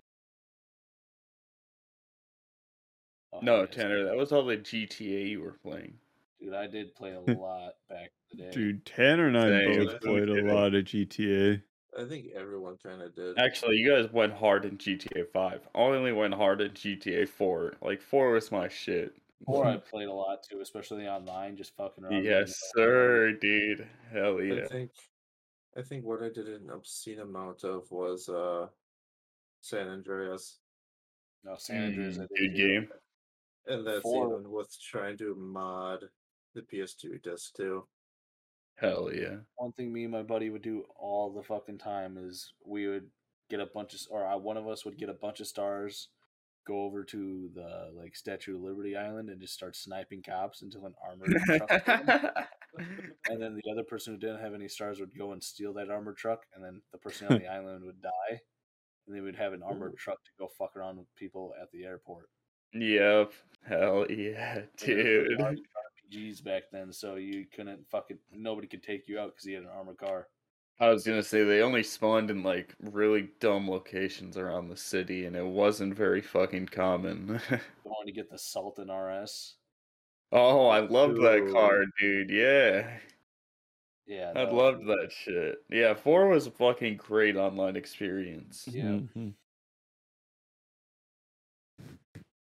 [3.35, 3.71] oh, No, yes.
[3.73, 5.95] Tanner, that was all the GTA you were playing.
[6.41, 8.51] dude, I did play a lot back in the day.
[8.51, 9.87] Dude, Tanner and I Same.
[9.87, 11.63] both played a lot of GTA.
[11.99, 13.39] I think everyone kind of did.
[13.39, 15.61] Actually, you guys went hard in GTA 5.
[15.75, 17.75] I only went hard in GTA 4.
[17.83, 19.15] Like, 4 was my shit.
[19.47, 22.25] Or I played a lot too, especially online, just fucking around.
[22.25, 23.87] Yes, sir, dude.
[24.11, 24.67] Hell I yeah.
[24.67, 24.91] think,
[25.77, 28.67] I think what I did an obscene amount of was uh,
[29.61, 30.59] San Andreas,
[31.45, 32.19] No, San Andreas.
[32.19, 32.89] I Mm, did Good game.
[33.67, 34.27] and that's Four.
[34.35, 36.05] even with trying to mod
[36.55, 37.87] the PS2 disc too.
[38.77, 39.37] Hell yeah.
[39.57, 43.09] One thing me and my buddy would do all the fucking time is we would
[43.49, 46.09] get a bunch of, or one of us would get a bunch of stars,
[46.67, 50.87] go over to the like Statue of Liberty Island and just start sniping cops until
[50.87, 51.69] an armored truck.
[51.69, 52.31] came.
[53.29, 55.91] and then the other person who didn't have any stars would go and steal that
[55.91, 58.41] armored truck, and then the person on the island would die,
[59.07, 61.85] and they would have an armored truck to go fuck around with people at the
[61.85, 62.29] airport.
[62.73, 63.33] yep.
[63.65, 65.61] Hell yeah, And there was dude.
[66.13, 69.63] RPGs back then, so you couldn't fucking nobody could take you out because he had
[69.63, 70.27] an armored car.
[70.83, 75.27] I was gonna say they only spawned in like really dumb locations around the city,
[75.27, 77.41] and it wasn't very fucking common.
[77.85, 79.55] Going to get the Sultan RS.
[80.33, 81.53] oh, I loved that Dude.
[81.53, 82.31] car, dude.
[82.31, 82.99] Yeah,
[84.07, 85.59] Yeah, I that loved that shit.
[85.71, 88.67] Yeah, four was a fucking great online experience.
[88.69, 88.99] Yeah.
[89.15, 89.35] Mhm.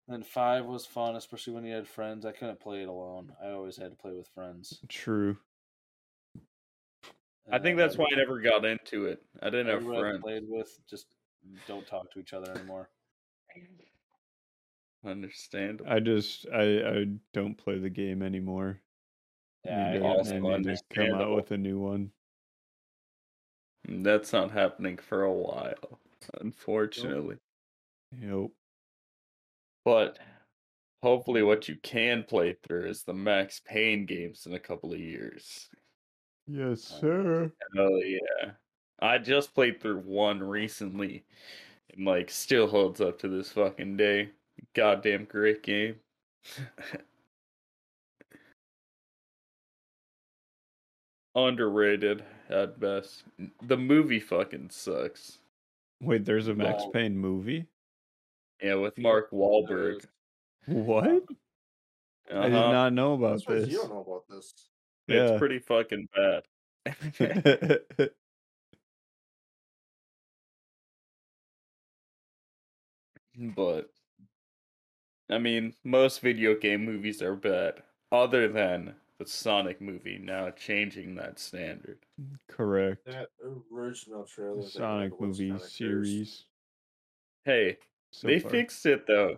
[0.10, 2.26] Then five was fun, especially when you had friends.
[2.26, 3.32] I couldn't play it alone.
[3.42, 4.82] I always had to play with friends.
[4.90, 5.38] True.
[7.52, 9.22] I think that's um, why I never got into it.
[9.42, 10.24] I didn't have everyone I friends.
[10.24, 11.08] played with just
[11.68, 12.90] don't talk to each other anymore.
[15.06, 15.90] Understandable.
[15.90, 18.82] I just I I don't play the game anymore.
[19.64, 20.66] Yeah, need I to, got also I that.
[20.66, 22.12] need to come out with a new one.
[23.88, 26.00] Mm, that's not happening for a while,
[26.42, 27.38] unfortunately.
[28.20, 28.50] Yep.
[29.84, 30.18] But
[31.04, 35.00] hopefully, what you can play through is the Max Payne games in a couple of
[35.00, 35.70] years.
[36.48, 37.52] Yes, sir.
[37.78, 38.52] Oh yeah!
[39.00, 41.24] I just played through one recently,
[41.94, 44.30] and like still holds up to this fucking day.
[44.74, 45.96] Goddamn great game.
[51.36, 53.24] Underrated at best.
[53.64, 55.40] The movie fucking sucks.
[56.02, 57.66] Wait, there's a Max Well- Payne movie?
[58.62, 59.98] Yeah, with Mark there Wahlberg.
[59.98, 60.08] is.
[60.68, 61.06] What?
[61.06, 62.72] I did Uh-huh.
[62.72, 63.70] not know about this.
[63.70, 64.54] You don't know about this.
[65.10, 65.32] It's Yeah.
[65.32, 66.44] pretty fucking bad.
[73.56, 73.92] but
[75.30, 81.14] I mean, most video game movies are bad, other than the Sonic movie now changing
[81.14, 82.08] that standard.
[82.20, 83.06] Mm, correct.
[83.06, 83.30] That
[83.72, 84.70] original trailer.
[84.70, 86.26] they Sonic movie kinda cursed.
[86.26, 86.48] series.
[87.46, 87.78] Hey,
[88.12, 88.66] So they far.
[88.66, 89.38] fixed it though.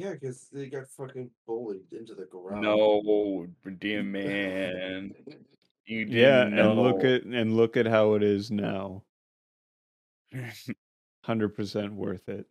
[0.00, 2.62] Yeah, because they got fucking bullied into the ground.
[2.62, 3.46] No,
[3.80, 5.12] dear man,
[5.84, 6.70] you didn't Yeah, know.
[6.70, 9.02] and look at and look at how it is now.
[11.24, 12.46] Hundred percent worth it.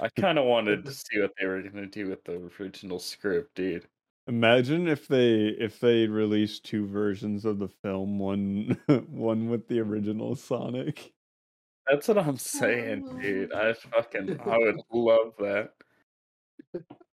[0.00, 3.54] I kind of wanted to see what they were gonna do with the original script,
[3.54, 3.86] dude.
[4.26, 8.78] Imagine if they if they released two versions of the film, one
[9.10, 11.12] one with the original Sonic.
[11.86, 13.18] That's what I'm saying, oh.
[13.20, 13.52] dude.
[13.52, 15.72] I fucking I would love that.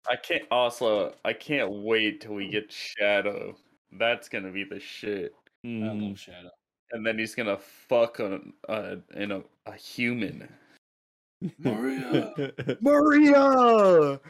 [0.08, 0.44] I can't.
[0.50, 3.56] Also, I can't wait till we get Shadow.
[3.92, 5.34] That's gonna be the shit.
[5.64, 5.84] Hmm.
[5.84, 6.50] I love Shadow.
[6.92, 10.48] And then he's gonna fuck on uh, in a, a human.
[11.58, 12.32] Maria,
[12.80, 14.20] Maria.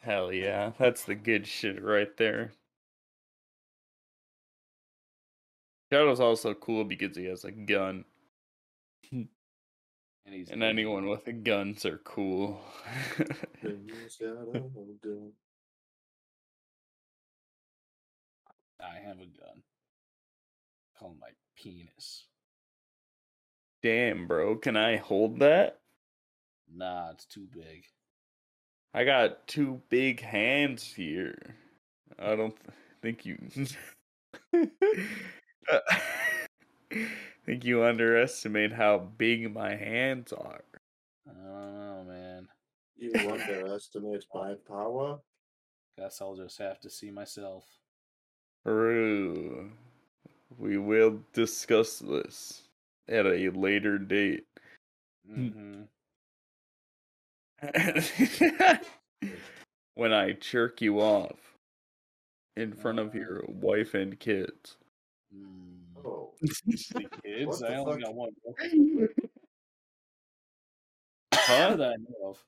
[0.00, 2.52] Hell yeah, that's the good shit right there.
[5.92, 8.04] Shadow's also cool because he has a gun
[10.32, 12.60] he's and anyone with a guns are cool.
[13.62, 14.62] Things gotta
[15.02, 15.32] do.
[18.80, 19.62] I have a gun.
[20.98, 22.26] Call my penis.
[23.82, 25.78] Damn, bro, can I hold that?
[26.72, 27.84] Nah, it's too big.
[28.92, 31.56] I got two big hands here.
[32.18, 33.38] I don't th- think you
[35.72, 35.78] uh,
[37.48, 40.64] think you underestimate how big my hands are.
[41.26, 42.46] Oh man.
[42.94, 45.20] You underestimate my power?
[45.96, 47.64] Guess I'll just have to see myself.
[48.66, 49.70] True.
[50.58, 52.64] We will discuss this
[53.08, 54.44] at a later date.
[55.26, 55.84] hmm
[59.94, 61.56] when I jerk you off
[62.56, 64.76] in front of your wife and kids.
[65.34, 65.67] Mm.
[66.94, 67.60] The kids?
[67.60, 68.00] The I only fuck?
[68.00, 68.30] got one.
[71.46, 71.74] Huh?
[71.76, 72.44] that I know of.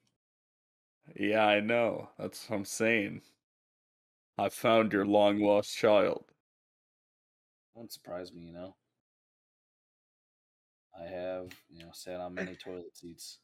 [1.14, 2.10] Yeah, I know.
[2.18, 3.22] That's what I'm saying.
[4.36, 6.32] I found your long lost child.
[7.74, 8.76] Wouldn't surprise me, you know.
[10.96, 13.38] I have, you know, sat on many toilet seats.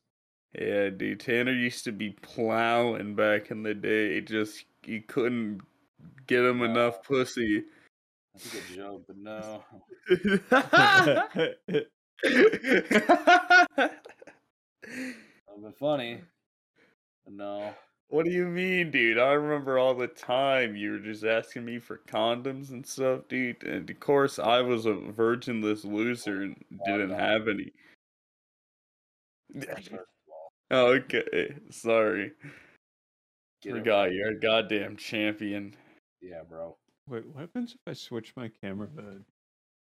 [0.58, 1.20] Yeah, dude.
[1.20, 4.20] Tanner used to be plowing back in the day.
[4.20, 5.60] Just you couldn't
[6.26, 7.64] get him enough pussy.
[8.36, 9.64] That's a good joke, but no.
[10.10, 10.42] That'd
[15.62, 16.20] been funny.
[17.24, 17.70] But no.
[18.08, 19.18] What do you mean, dude?
[19.18, 23.64] I remember all the time you were just asking me for condoms and stuff, dude.
[23.64, 27.72] And of course, I was a virginless loser and didn't have any.
[29.58, 30.00] First of
[30.70, 32.32] all, okay, sorry.
[33.62, 35.74] get Forgot you're a goddamn champion.
[36.20, 36.76] Yeah, bro.
[37.08, 39.24] Wait, what happens if I switch my camera to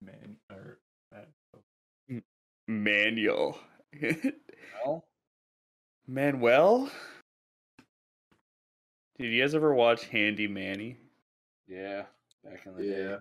[0.01, 0.79] man or
[1.15, 2.19] uh,
[2.67, 3.59] Manuel.
[4.85, 5.05] Well,
[6.07, 6.89] Manuel?
[9.17, 10.97] Did you guys ever watch Handy Manny?
[11.67, 12.03] yeah,
[12.43, 12.95] back in the yeah.
[12.95, 13.17] day.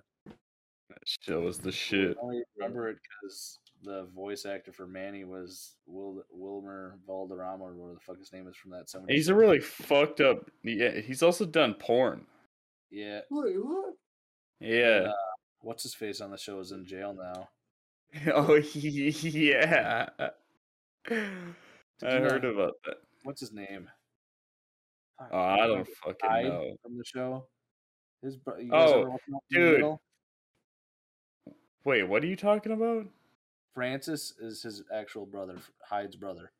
[0.90, 2.16] That show was the shit.
[2.16, 7.74] I only remember it because the voice actor for Manny was Wil- Wilmer Valderrama, or
[7.74, 9.10] whatever the fuck his name is from that 70s.
[9.10, 10.50] He's a really fucked up.
[10.62, 12.26] Yeah, he's also done porn.
[12.90, 13.20] Yeah.
[13.30, 13.94] Wait, what?
[14.60, 15.06] Yeah.
[15.08, 15.12] Uh,
[15.60, 17.48] what's his face on the show is in jail now.
[18.34, 20.08] Oh yeah.
[21.10, 21.14] I
[22.02, 22.96] heard know- about that.
[23.24, 23.88] What's his name?
[25.32, 26.76] Oh, I don't remember fucking Hyde know.
[26.82, 27.46] From the show.
[28.22, 31.54] His bro- you guys Oh, ever watch Malcolm in the dude.
[31.84, 33.06] Wait, what are you talking about?
[33.74, 36.50] Francis is his actual brother, Hyde's brother.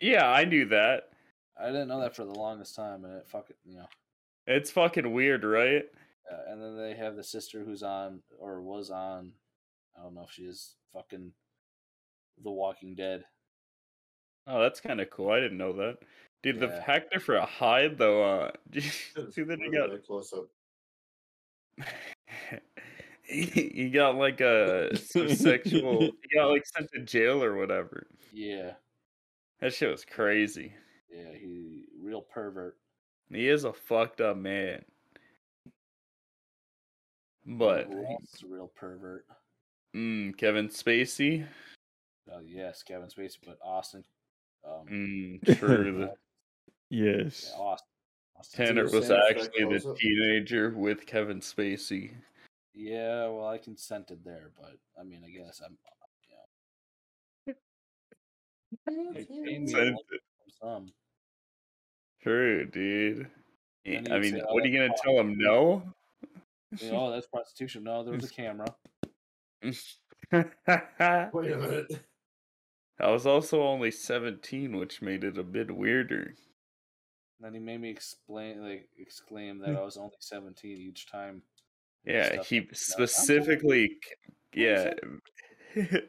[0.00, 1.04] Yeah, I knew that.
[1.58, 3.86] I didn't know that for the longest time, and it fucking you know.
[4.46, 5.84] It's fucking weird, right?
[6.30, 9.32] Uh, and then they have the sister who's on or was on.
[9.98, 11.32] I don't know if she is fucking
[12.42, 13.24] The Walking Dead.
[14.46, 15.30] Oh, that's kind of cool.
[15.30, 15.98] I didn't know that.
[16.42, 16.84] Dude, the Yeah.
[16.86, 20.46] actor for a Hyde though, uh, did you see that he got close up.
[23.22, 28.06] he, he got like a some sexual he got like sent to jail or whatever.
[28.32, 28.72] Yeah,
[29.60, 30.72] That shit was crazy.
[31.10, 32.76] yeah, he real pervert.
[33.30, 34.84] He is a fucked up man.
[37.44, 39.24] But Who else is a real pervert.
[39.94, 41.46] mm, Kevin Spacey.
[42.32, 44.04] Uh, yes, Kevin Spacey, but Austin.
[44.64, 45.98] Um, Mm, true.
[45.98, 46.14] the-
[46.90, 47.52] yes.
[47.54, 47.86] yeah, Austin.
[48.38, 49.96] Austin's a Tanner was actually the close-up?
[49.96, 52.10] teenager with Kevin Spacey.
[52.74, 55.76] Yeah, well, I consented there, but I mean, I guess I'm.
[59.14, 59.94] They paid me Consented.
[59.94, 60.00] lump
[60.60, 60.92] sum.
[62.26, 63.28] True, dude.
[63.84, 65.38] Then I mean, say, "Oh, uh, what are you gonna uh, tell him?
[65.38, 65.84] No.
[66.76, 67.84] You know, oh, that's prostitution.
[67.84, 68.66] No, there was a camera.
[69.62, 69.68] I
[71.32, 72.00] Wait a minute.
[72.98, 76.34] I was also only 17, which made it a bit weirder.
[77.38, 79.76] Then he made me explain, like, exclaim that hmm.
[79.76, 81.42] I was only 17 each time.
[82.04, 83.98] Yeah, stuff he like specifically,
[84.52, 84.94] yeah.
[85.76, 86.00] it's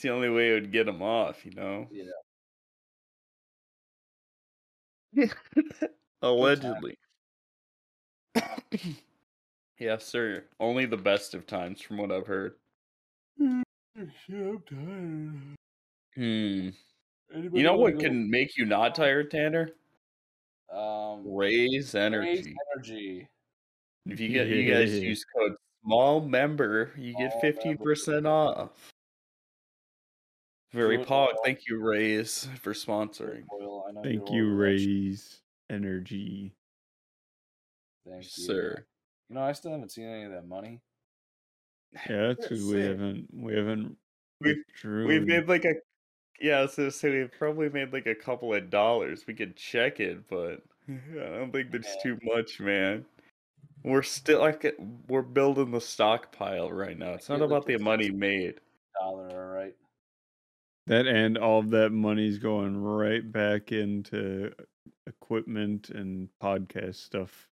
[0.00, 1.86] the only way it would get him off, you know?
[1.92, 2.04] Yeah.
[6.22, 6.96] Allegedly.
[9.78, 10.44] yes, sir.
[10.60, 12.54] Only the best of times, from what I've heard.
[13.40, 13.62] I'm
[13.96, 14.62] tired.
[16.14, 16.68] Hmm.
[17.34, 19.70] Anybody You know what go- can make you not tired, Tanner?
[20.72, 22.28] Um, Raze energy.
[22.28, 23.28] Raze energy.
[24.06, 25.54] If you get you guys use code
[25.84, 28.70] small member, you get fifteen percent off.
[30.76, 31.28] Very Fluid pog.
[31.44, 33.44] Thank you, Raze, for sponsoring.
[33.52, 34.80] Oil, I know Thank you're you, oil rich.
[34.86, 36.52] Raze Energy.
[38.08, 38.28] Thank you.
[38.44, 38.84] Sir.
[39.28, 40.80] You know, I still haven't seen any of that money.
[42.08, 43.96] Yeah, that's because we haven't we haven't
[44.40, 45.06] We- withdrew.
[45.06, 45.74] We've made like a
[46.40, 49.24] yeah, I was gonna say we've probably made like a couple of dollars.
[49.26, 52.02] We could check it, but I don't think that's Yeah.
[52.02, 53.06] too much, man.
[53.82, 54.76] We're still like
[55.08, 57.12] we're building the stockpile right now.
[57.14, 58.60] It's not about the money made.
[59.00, 59.74] Dollar, all right.
[60.86, 64.52] That and all of that money's going right back into
[65.06, 67.48] equipment and podcast stuff.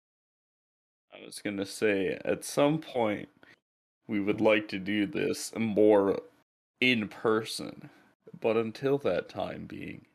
[1.12, 3.28] I was gonna say at some point
[4.06, 6.20] we would like to do this more
[6.80, 7.90] in person,
[8.40, 10.06] but until that time being,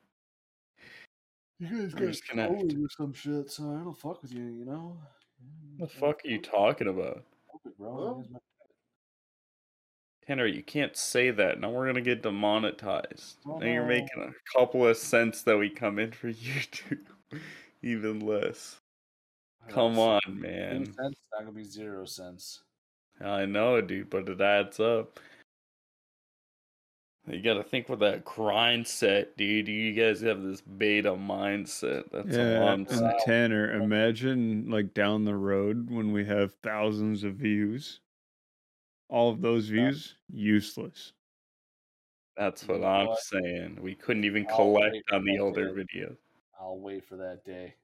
[1.59, 4.33] You guys We're just gonna have to- or some shit, so I don't fuck with
[4.33, 4.97] you, you know?
[5.77, 7.23] what the fuck are you talking about?
[7.77, 7.95] bro?
[7.95, 8.41] Well- You guys might-
[10.27, 11.59] Tanner, you can't say that.
[11.59, 13.37] Now we're gonna get demonetized.
[13.45, 13.89] Oh, now you're uh-huh.
[13.89, 17.05] making a couple of cents that we come in for YouTube.
[17.83, 18.79] Even less.
[19.69, 20.85] Come on, man.
[20.85, 22.63] cents, not gonna be zero cents.
[23.23, 25.19] I know, dude, but it adds up.
[27.27, 29.67] You gotta think with that grind set, dude.
[29.67, 32.03] You guys have this beta mindset.
[32.11, 33.19] That's all yeah, I'm and saying.
[33.25, 37.99] Tanner, imagine like down the road when we have thousands of views.
[39.09, 41.13] All of those views useless.
[42.37, 43.19] That's what You know I'm what?
[43.21, 43.79] saying.
[43.81, 46.17] We couldn't even I'll collect on the older videos.
[46.59, 47.75] I'll wait for that day.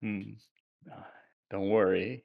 [0.00, 0.32] Hmm.
[1.50, 2.24] Don't worry.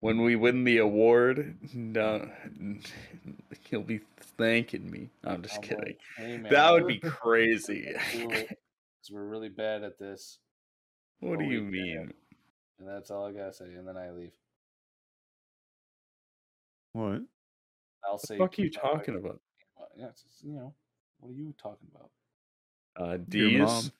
[0.00, 2.30] When we win the award, no,
[3.70, 4.00] he'll be
[4.36, 5.08] thanking me.
[5.24, 5.84] I'm just I'll kidding.
[5.84, 5.98] wait.
[6.18, 7.92] Hey, That would be crazy.
[7.92, 10.38] gonna do it 'cause we're really bad at this,
[11.20, 11.98] what do you we did it.
[11.98, 12.14] mean?
[12.78, 13.72] and that's all I gotta say.
[13.72, 14.34] And then I leave.
[16.96, 17.20] What?
[18.06, 18.34] I'll What say.
[18.36, 19.40] the fuck are you keep my talking about?
[19.98, 20.72] Yeah, it's just, you know,
[21.20, 22.10] what are you talking about?
[22.98, 23.58] Uh, Your D's?
[23.60, 23.92] mom.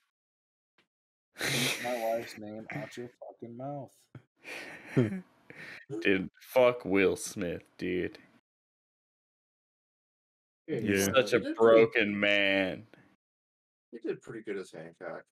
[1.83, 3.91] My wife's name out your fucking mouth.
[6.01, 8.17] dude, fuck Will Smith, dude.
[10.67, 10.81] Yeah, Yeah.
[10.95, 12.87] He's did- such a did pretty- broken man.
[13.91, 15.23] He did pretty good as Hancock.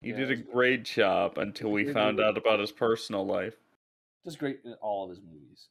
[0.00, 3.24] He Yeah, did a he's- great job until we He found out about his personal
[3.24, 3.54] life.
[4.24, 5.68] Just great in all of his movies.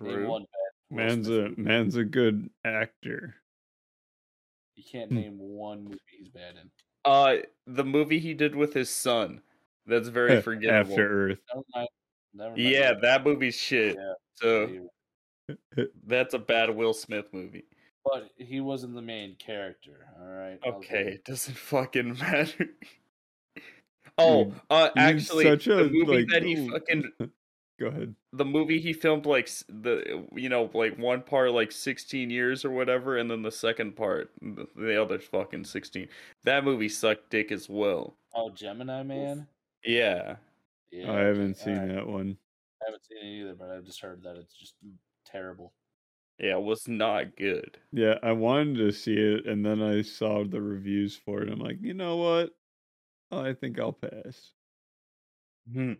[0.00, 0.28] Name True.
[0.28, 3.36] one bad Man's a man's a good actor.
[4.76, 5.16] You can't Hmm.
[5.16, 6.70] name one movie he's bad in.
[7.04, 7.36] Uh,
[7.66, 9.42] the movie he did with his son.
[9.86, 10.92] That's very forgettable.
[10.92, 11.38] After Earth.
[11.54, 11.88] Never mind.
[12.34, 12.62] Never mind.
[12.62, 13.96] Yeah, that movie's shit.
[13.96, 14.12] Yeah.
[14.36, 14.88] So
[16.04, 17.64] that's a bad Will Smith movie.
[18.04, 20.08] But he wasn't the main character.
[20.20, 20.58] All right.
[20.64, 22.68] Okay, you- it doesn't fucking matter.
[24.18, 26.70] Oh, uh, actually, such the movie like, that he ooh.
[26.70, 27.04] fucking
[27.82, 28.14] Go ahead.
[28.32, 32.70] the movie he filmed like the you know like one part like 16 years or
[32.70, 36.06] whatever and then the second part the other fucking 16
[36.44, 39.48] that movie sucked dick as well Oh, Gemini Man.
[39.84, 40.36] yeah
[40.92, 41.10] Yeah.
[41.12, 41.94] I haven't seen alright.
[41.96, 42.36] that one.
[42.80, 44.74] I haven't seen it either, but I've just heard that it's just
[45.26, 45.72] terrible.
[46.38, 50.44] yeah it was not good Yeah, I wanted to see it, and then I saw
[50.44, 51.50] the reviews for it.
[51.50, 52.50] I'm like, you know what?
[53.32, 54.52] I think I'll pass.
[55.72, 55.94] Hmm.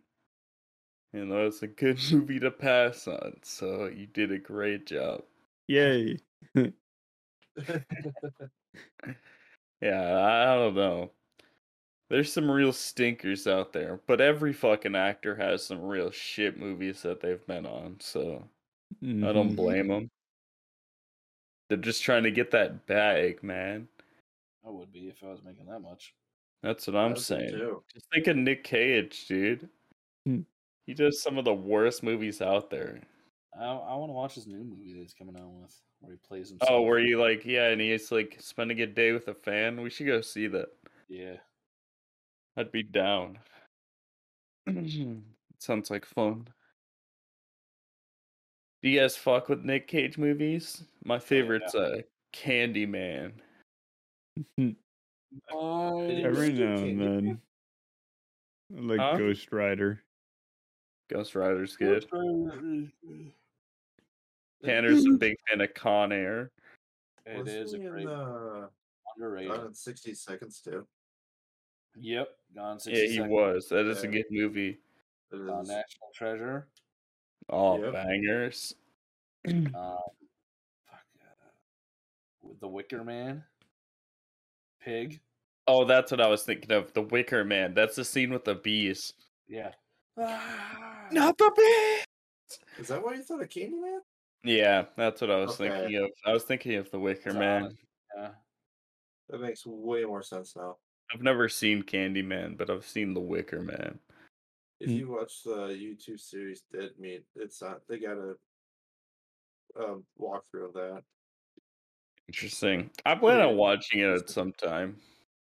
[1.13, 5.23] You know it's a good movie to pass on so you did a great job
[5.69, 6.19] Yay!
[9.81, 11.11] yeah i don't know
[12.09, 17.03] there's some real stinkers out there but every fucking actor has some real shit movies
[17.03, 18.43] that they've been on so
[19.03, 19.57] I don't Mhm.
[19.57, 20.11] blame them.
[21.69, 23.89] They're just trying to get that bag, man.
[24.67, 26.15] I would be if I was making that much.
[26.63, 27.53] That's what I'm saying.
[27.53, 27.83] too.
[27.93, 29.69] Just think of Nick Cage, dude.
[30.87, 33.01] He does some of the worst movies out there.
[33.59, 36.19] I I want to watch his new movie that he's coming out with, where he
[36.27, 36.71] plays himself.
[36.71, 39.81] Oh, where you like, yeah, and he's like spending a day with a fan.
[39.81, 40.69] We should go see that.
[41.09, 41.37] Yeah.
[42.57, 43.39] I'd be down.
[45.59, 46.49] Sounds like fun.
[48.83, 50.83] Do you guys fuck with Nick Cage movies?
[51.05, 52.03] My favorite's uh
[52.35, 53.33] Candyman.
[54.59, 54.77] Did
[55.49, 57.41] Every now and then,
[58.77, 59.17] I like Huh?
[59.17, 60.03] Ghost Rider.
[61.13, 62.05] Ghost Rider's good.
[62.05, 62.91] It
[64.65, 66.51] Tanner's a big fan of Con Air.
[67.27, 68.67] Wasn't is a he in, great uh,
[69.17, 69.51] underrated.
[69.53, 70.87] Gone in 60 Seconds too?
[71.97, 73.31] Yep, Gone Yeah, he Seconds.
[73.31, 73.69] was.
[73.69, 74.79] That is a good movie.
[75.33, 76.69] It Uh, National Treasure.
[77.51, 77.93] Oh, Yep.
[77.93, 78.75] bangers.
[79.49, 79.75] Um, fuck.
[81.21, 81.51] Uh,
[82.43, 83.45] with the Wicker Man.
[84.81, 85.21] Pig.
[85.69, 86.93] Oh, that's what I was thinking of.
[86.93, 87.75] The Wicker Man.
[87.75, 89.13] That's the scene with the bees.
[89.49, 89.73] Yeah.
[90.17, 92.59] The bees.
[92.79, 93.99] Is that why you thought of Candyman?
[94.45, 95.71] Yeah, that's what I was Okay.
[95.71, 96.11] thinking of.
[96.27, 97.63] I was thinking of the Wicker It's Man.
[97.65, 97.77] honest.
[98.17, 98.31] Yeah.
[99.29, 100.77] That makes way more sense now.
[101.15, 103.99] I've never seen Candyman, but I've seen the Wicker Man.
[104.81, 104.97] If Mm.
[104.97, 107.87] you watch the YouTube series Dead Meat, it's not.
[107.87, 108.37] They got a
[109.77, 111.03] um, walkthrough of that.
[112.29, 112.91] Interesting.
[113.07, 115.01] I plan on watching it at some time.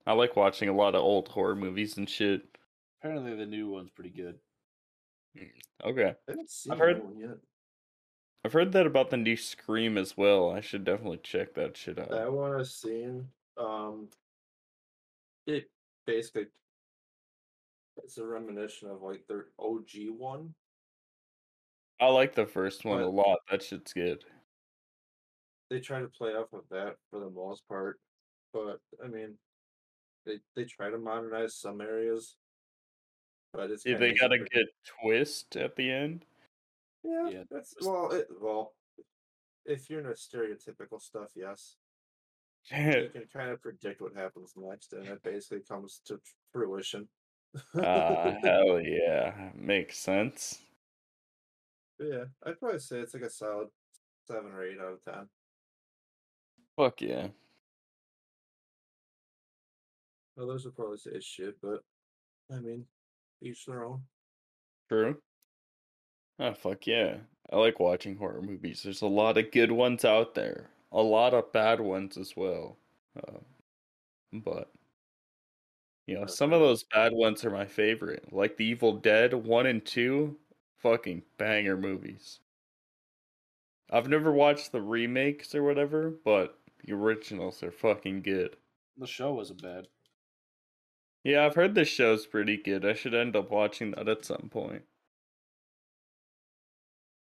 [0.07, 2.43] I like watching a lot of old horror movies and shit.
[3.01, 4.39] Apparently, the new one's pretty good.
[5.85, 6.15] Okay.
[6.29, 7.39] I haven't seen I've heard- that one yet.
[8.45, 10.51] I've heard that about the new Scream as well.
[10.51, 12.11] I should definitely check that shit out.
[12.11, 13.29] That one I've seen.
[13.57, 14.09] Um,
[15.47, 15.69] it
[16.07, 16.47] basically
[18.05, 20.55] it's a reminiscence of like their OG one.
[21.99, 23.39] I like the first one a lot.
[23.51, 24.23] That shit's good.
[25.71, 27.99] They try to play off of that for the most part,
[28.53, 29.35] but I mean,
[30.25, 32.37] they they try to modernize some areas,
[33.57, 34.67] but it's If they got a easy good
[35.03, 36.25] twist at the end.
[37.03, 38.75] Yeah, Yeah, that's just- well, it, well.
[39.65, 41.75] If you're in a stereotypical stuff, yes,
[42.71, 46.21] you can kind of predict what happens next, and it basically comes to
[46.53, 47.09] fruition.
[47.75, 49.51] Ah, hell yeah.
[49.57, 50.61] Makes sense.
[51.99, 53.69] yeah, I'd probably say it's like a solid
[54.29, 55.29] seven or eight out of ten.
[56.77, 57.29] Fuck yeah.
[60.37, 61.83] Well, those would probably say shit, but
[62.55, 62.85] I mean,
[63.43, 64.05] each their own.
[64.89, 65.21] True.
[66.39, 67.19] Ah, fuck yeah.
[67.51, 68.83] I like watching horror movies.
[68.83, 72.79] There's a lot of good ones out there, a lot of bad ones as well.
[73.17, 73.41] Uh,
[74.33, 74.73] but,
[76.07, 78.33] you know, some of those bad ones are my favorite.
[78.33, 80.37] Like The Evil Dead 1 and 2,
[80.79, 82.41] fucking banger movies.
[83.91, 88.57] I've never watched the remakes or whatever, but the originals are fucking good.
[88.97, 89.89] The show wasn't bad.
[91.27, 92.87] Yeah, I've heard this show's pretty good.
[92.87, 94.83] I should end up watching that at some point.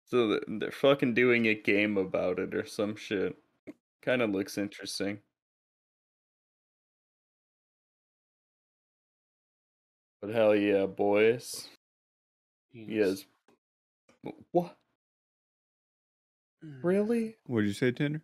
[0.07, 3.37] So they're fucking doing a game about it or some shit.
[4.01, 5.19] Kind of looks interesting.
[10.23, 11.69] But hell yeah, boys.
[12.73, 13.27] Yes.
[14.53, 14.79] What?
[16.65, 16.83] Mm.
[16.83, 17.37] Really?
[17.45, 18.23] What did you say, Tanner?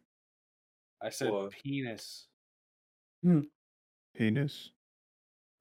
[1.02, 1.52] I said What?
[1.52, 2.28] penis.
[4.14, 4.70] Penis.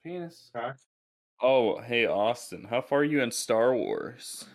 [0.10, 0.52] Penis.
[0.56, 0.78] Cock?
[1.42, 4.46] Oh, hey Austin, how far are you in Star Wars?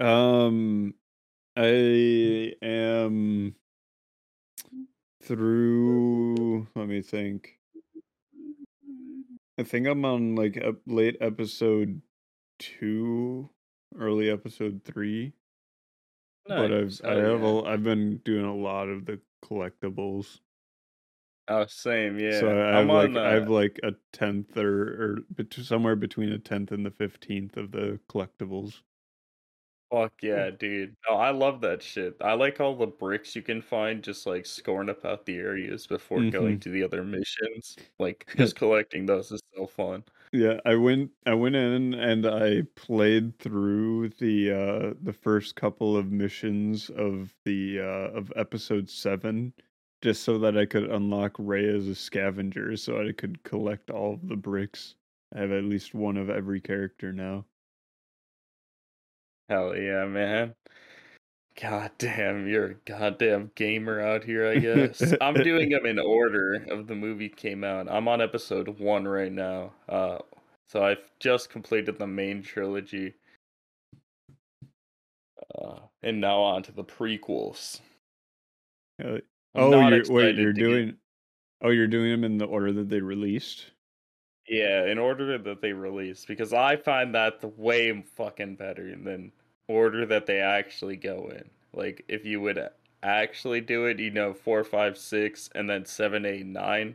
[0.00, 0.94] Um,
[1.56, 3.54] I am
[5.22, 6.66] through.
[6.74, 7.58] Let me think.
[9.58, 12.02] I think I'm on like ep- late episode
[12.58, 13.48] two,
[13.96, 15.32] early episode three.
[16.46, 17.00] But I've Nice.
[17.04, 17.46] I Oh, have yeah.
[17.48, 20.40] a, I've been doing a lot of the collectibles.
[21.48, 22.40] Oh, same, yeah.
[22.40, 25.54] So I have I'm like on, I have uh, like a tenth or or bet-
[25.54, 28.82] somewhere between a tenth and the fifteenth of the collectibles.
[29.90, 30.94] Fuck yeah, dude.
[31.08, 32.16] No, I love that shit.
[32.20, 35.86] I like all the bricks you can find just like scoring up out the areas
[35.86, 37.76] before going to the other missions.
[37.98, 40.04] Like just collecting those is so fun.
[40.32, 45.96] Yeah, I went I went in and I played through the uh the first couple
[45.96, 49.54] of missions of the uh of episode 7
[50.02, 54.14] just so that I could unlock Rey as a scavenger so I could collect all
[54.14, 54.94] of the bricks.
[55.34, 57.44] I have at least one of every character now.
[59.48, 60.54] Hell yeah, man.
[61.60, 65.02] God damn, you're a goddamn gamer out here, I guess.
[65.20, 67.90] I'm doing them in order of the movie came out.
[67.90, 69.72] I'm on episode one right now.
[69.88, 70.18] Uh
[70.68, 73.14] so I've just completed the main trilogy.
[75.60, 77.80] Uh and now on to the prequels.
[79.58, 80.96] Oh, you're, wait, you're to get- doing
[81.60, 83.72] Oh, you're doing them in the order that they released?
[84.46, 89.32] Yeah, in order that they release, because I find that the way fucking better than
[89.66, 91.50] order that they actually go in.
[91.74, 92.60] Like, if you would
[93.02, 96.94] actually do it, you know, four, five, six, and then seven, eight, nine.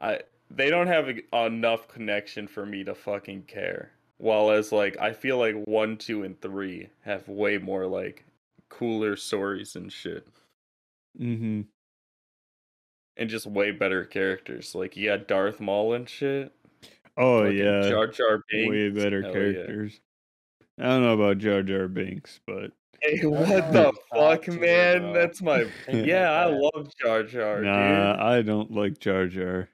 [0.00, 3.92] I they don't have enough connection for me to fucking care.
[4.18, 8.24] While as like I feel like one, two, and three have way more like
[8.68, 10.26] cooler stories and shit,
[11.18, 11.66] Mhm.
[13.16, 14.74] And just way better characters.
[14.74, 16.52] Like you got Darth Maul and shit.
[17.16, 17.88] Oh fucking yeah.
[17.88, 18.70] Jar Jar Binks.
[18.70, 19.52] Way better Hell yeah.
[19.52, 20.00] characters.
[20.78, 25.00] I don't know about Jar Jar Binks, but Hey, what the fuck, man?
[25.00, 25.12] bro.
[25.12, 26.30] That's my yeah.
[26.30, 28.20] I love Jar Jar, nah, dude.
[28.22, 29.68] I don't like Jar Jar.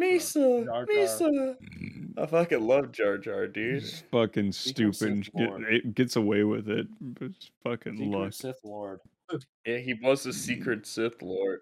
[0.00, 0.94] Misa, Jar Jar.
[0.94, 1.54] Misa.
[1.62, 2.18] Mm.
[2.18, 3.82] I fucking love Jar Jar, dude.
[3.82, 5.28] He's fucking Become stupid.
[5.36, 6.86] Get, it gets away with it.
[7.00, 8.32] But it's fucking Secret luck.
[8.32, 9.00] Sith Lord.
[9.66, 11.60] Yeah, he was a secret Sith Lord,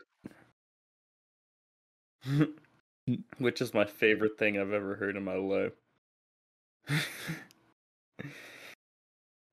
[3.38, 5.72] which is my favorite thing I've ever heard in my life.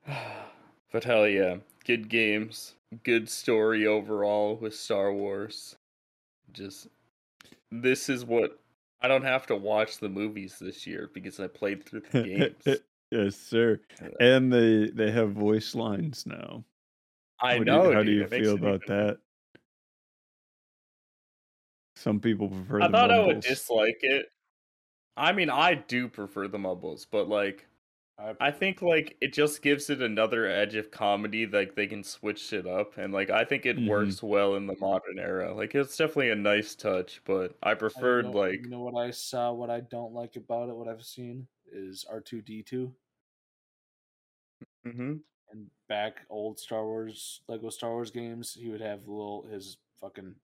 [0.92, 5.76] but hell yeah, good games, good story overall with Star Wars.
[6.54, 6.88] Just
[7.72, 8.60] this is what
[9.02, 12.80] I don't have to watch the movies this year because I played through the games.
[13.12, 13.80] yes, sir.
[14.20, 16.64] And they they have voice lines now.
[17.42, 17.94] I What do you- know.
[17.94, 19.18] how do you feel about even- that?
[22.00, 24.32] Some people prefer I the thought I would dislike it.
[25.18, 27.68] I mean, I do prefer the mumbles, but like,
[28.18, 31.46] I, I think like it just gives it another edge of comedy.
[31.48, 33.88] Like they can switch it up, and like I think it Mhm.
[33.88, 35.54] works well in the modern era.
[35.54, 38.96] Like it's definitely a nice touch, but I I preferred know, like you know what
[39.00, 39.52] I saw.
[39.54, 40.76] What I don't like about it.
[40.76, 42.96] What I've seen is R two D two
[44.84, 45.24] Mhm.
[45.52, 48.54] and back old Star Wars Lego Star Wars games.
[48.54, 50.36] He would have little his fucking,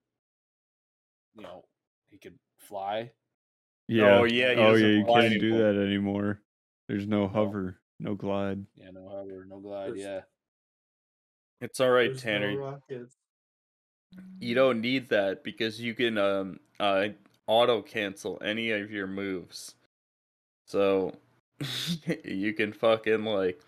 [1.36, 1.64] you know,
[2.10, 3.12] he could fly.
[3.88, 4.20] Yeah.
[4.20, 4.88] Oh, yeah, he Oh yeah.
[4.88, 6.42] You can't do that anymore.
[6.88, 8.66] There's no hover, no glide.
[8.76, 9.90] Yeah, no hover, no glide.
[9.94, 10.22] There's- Yeah,
[11.62, 12.80] it's all right, There's no Tanner.
[14.40, 17.10] You don't need that because you can um uh
[17.48, 19.76] auto cancel any of your moves.
[20.68, 21.16] So
[22.24, 23.60] you can fucking like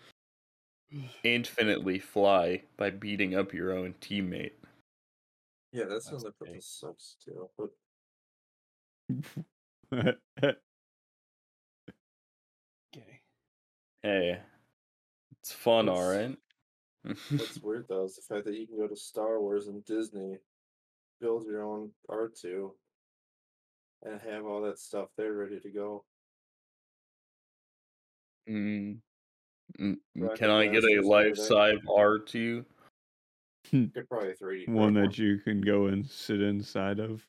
[1.22, 4.52] infinitely fly by beating up your own teammate.
[5.78, 6.50] Yeah, that's That's another okay.
[6.52, 7.48] purpose sucks too.
[7.56, 7.70] But
[12.96, 13.20] okay.
[14.02, 14.40] Hey.
[15.40, 16.36] It's fun, What's- alright?
[17.30, 20.38] what's weird though is the fact that you can go to Star Wars and Disney,
[21.20, 22.74] build your own R two,
[24.02, 26.04] and have all that stuff there ready to go.
[28.50, 28.98] Mm.
[29.78, 32.64] Mm, Rocket Can I get a Blasters and life-size R2?
[33.70, 33.86] Hmm.
[33.94, 34.72] Get probably three D.
[34.72, 37.26] One that you can go and sit inside of.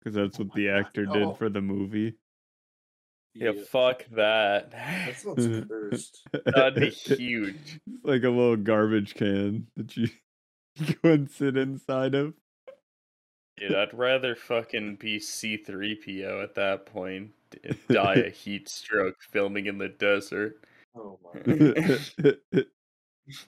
[0.00, 1.12] Because that's Oh what my the God, actor no.
[1.12, 2.14] did for the movie.
[3.34, 4.70] Yeah, fuck that.
[4.70, 6.22] That sounds cursed.
[6.46, 7.80] That'd be huge.
[7.86, 10.08] It's like a little garbage can that you
[11.02, 12.34] go and sit inside of.
[13.56, 17.30] Dude, I'd rather fucking be C3PO at that point
[17.62, 20.64] and die a heat stroke filming in the desert.
[20.96, 21.40] Oh my.
[21.40, 22.36] God.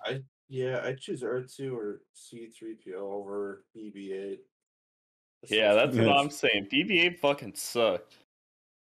[0.05, 4.41] I yeah, I choose R two or C three PO over BB eight.
[5.49, 6.69] Yeah, that's what I'm saying.
[6.73, 8.17] BB-8 fucking sucked.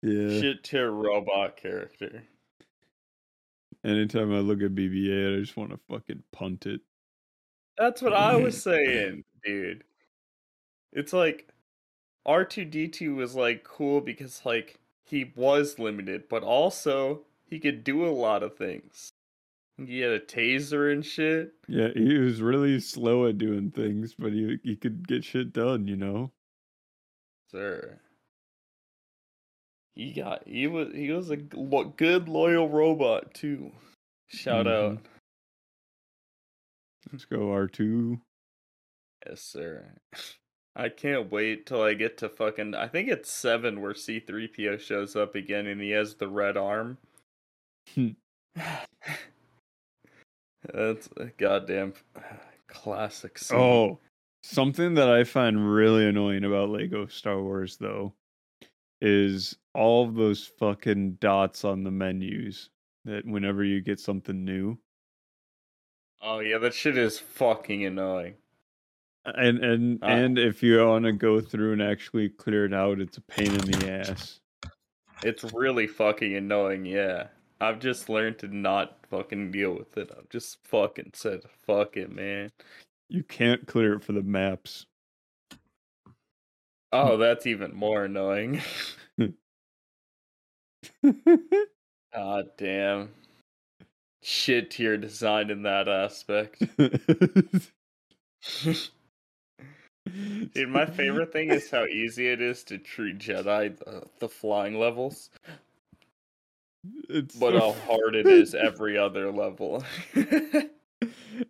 [0.01, 0.39] yeah.
[0.39, 2.23] Shit tier robot character.
[3.83, 6.81] Anytime I look at BB-8, I just want to fucking punt it.
[7.77, 9.83] That's what I was saying, dude.
[10.91, 11.49] It's like
[12.27, 18.11] R2D2 was like cool because like he was limited, but also he could do a
[18.11, 19.11] lot of things.
[19.77, 21.53] He had a taser and shit.
[21.67, 25.87] Yeah, he was really slow at doing things, but he he could get shit done,
[25.87, 26.31] you know.
[27.49, 27.99] Sir.
[29.95, 33.71] He got he was he was a good loyal robot too.
[34.27, 34.97] Shout Mhm.
[34.97, 35.05] out.
[37.11, 38.21] Let's go R2.
[39.25, 39.95] Yes, sir.
[40.75, 42.73] I can't wait till I get to fucking.
[42.75, 46.97] I think it's seven where C3PO shows up again and he has the red arm.
[50.73, 51.93] That's a goddamn
[52.67, 53.57] classic scene.
[53.57, 53.99] Oh,
[54.43, 58.13] something that I find really annoying about Lego Star Wars though
[59.01, 62.69] is all of those fucking dots on the menus
[63.05, 64.77] that whenever you get something new.
[66.21, 68.35] Oh yeah, that shit is fucking annoying.
[69.25, 70.07] And and Ah.
[70.07, 73.47] and if you want to go through and actually clear it out, it's a pain
[73.47, 74.39] in the ass.
[75.23, 77.27] It's really fucking annoying, yeah.
[77.61, 80.11] I've just learned to not fucking deal with it.
[80.15, 82.51] I've just fucking said, fuck it, man.
[83.09, 84.85] You can't clear it for the maps.
[86.91, 87.21] Oh, hmm.
[87.21, 88.61] that's even more annoying.
[92.13, 93.09] God damn.
[94.21, 96.63] Shit tier design in that aspect.
[100.53, 104.77] Dude, my favorite thing is how easy it is to treat Jedi the, the flying
[104.77, 105.29] levels,
[107.09, 109.83] It's but so how hard it is every other level.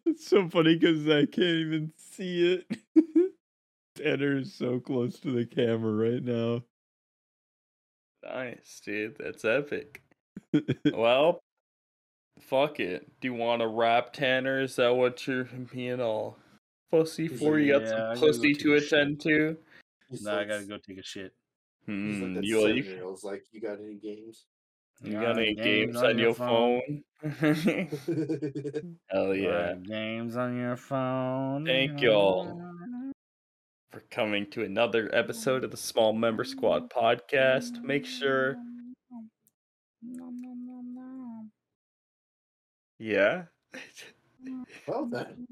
[0.05, 2.77] It's so funny because I can't even see it.
[3.95, 6.63] Tanner is so close to the camera right now.
[8.23, 9.17] nice, dude.
[9.19, 10.01] That's epic.
[10.93, 11.39] Well,
[12.39, 13.09] fuck it.
[13.19, 14.61] Do you want to rap, Tanner?
[14.61, 16.37] Is that what you're being all
[16.91, 17.59] fussy for?
[17.59, 18.93] You got Yeah, I some gotta go pussy to a shit.
[18.93, 19.57] attend to?
[20.09, 21.33] He's Nah, I gotta go take a shit.
[21.85, 24.45] He's Hmm, like that you, seven you, year old's like, you got any games?
[25.03, 27.03] You Uh, got any games on your phone?
[29.09, 29.73] Hell yeah.
[29.75, 31.65] games on your phone.
[31.65, 32.61] Thank y'all.
[33.91, 37.81] for coming to another episode of the Small Member Squad podcast.
[37.83, 38.55] Make sure,
[42.99, 43.43] yeah.
[44.87, 45.47] well then.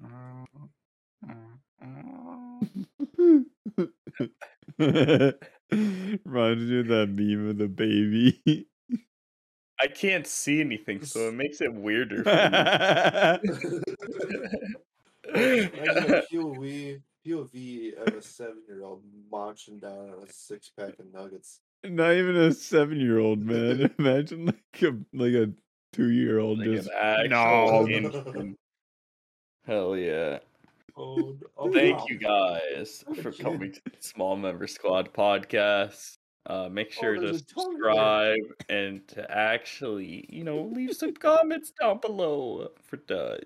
[5.70, 8.66] That's Reminds me of that meme of the baby.
[9.80, 12.24] I can't see anything, so it makes it weirder.
[12.24, 12.30] For
[15.34, 16.22] Imagine a me.
[16.32, 21.60] POV, POV of a seven year old munching down on a six pack of nuggets.
[21.82, 23.90] Not even a seven-year-old man.
[23.98, 25.50] Imagine like a like a
[25.94, 28.54] two-year-old like just an no.
[29.66, 30.40] Hell yeah.
[30.96, 32.04] Oh, oh Thank wow.
[32.08, 33.44] you guys What for kid.
[33.44, 36.16] coming to the Small Member Squad podcast.
[36.46, 37.94] Uh, make sure to there's a tongue in there.
[37.94, 38.38] subscribe
[38.68, 43.40] and to actually, you know, leave some comments down below for the.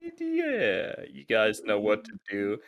[0.00, 2.58] Yeah, you guys know what to do.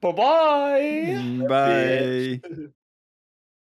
[0.00, 1.44] Bye bye.
[1.48, 2.68] Bye.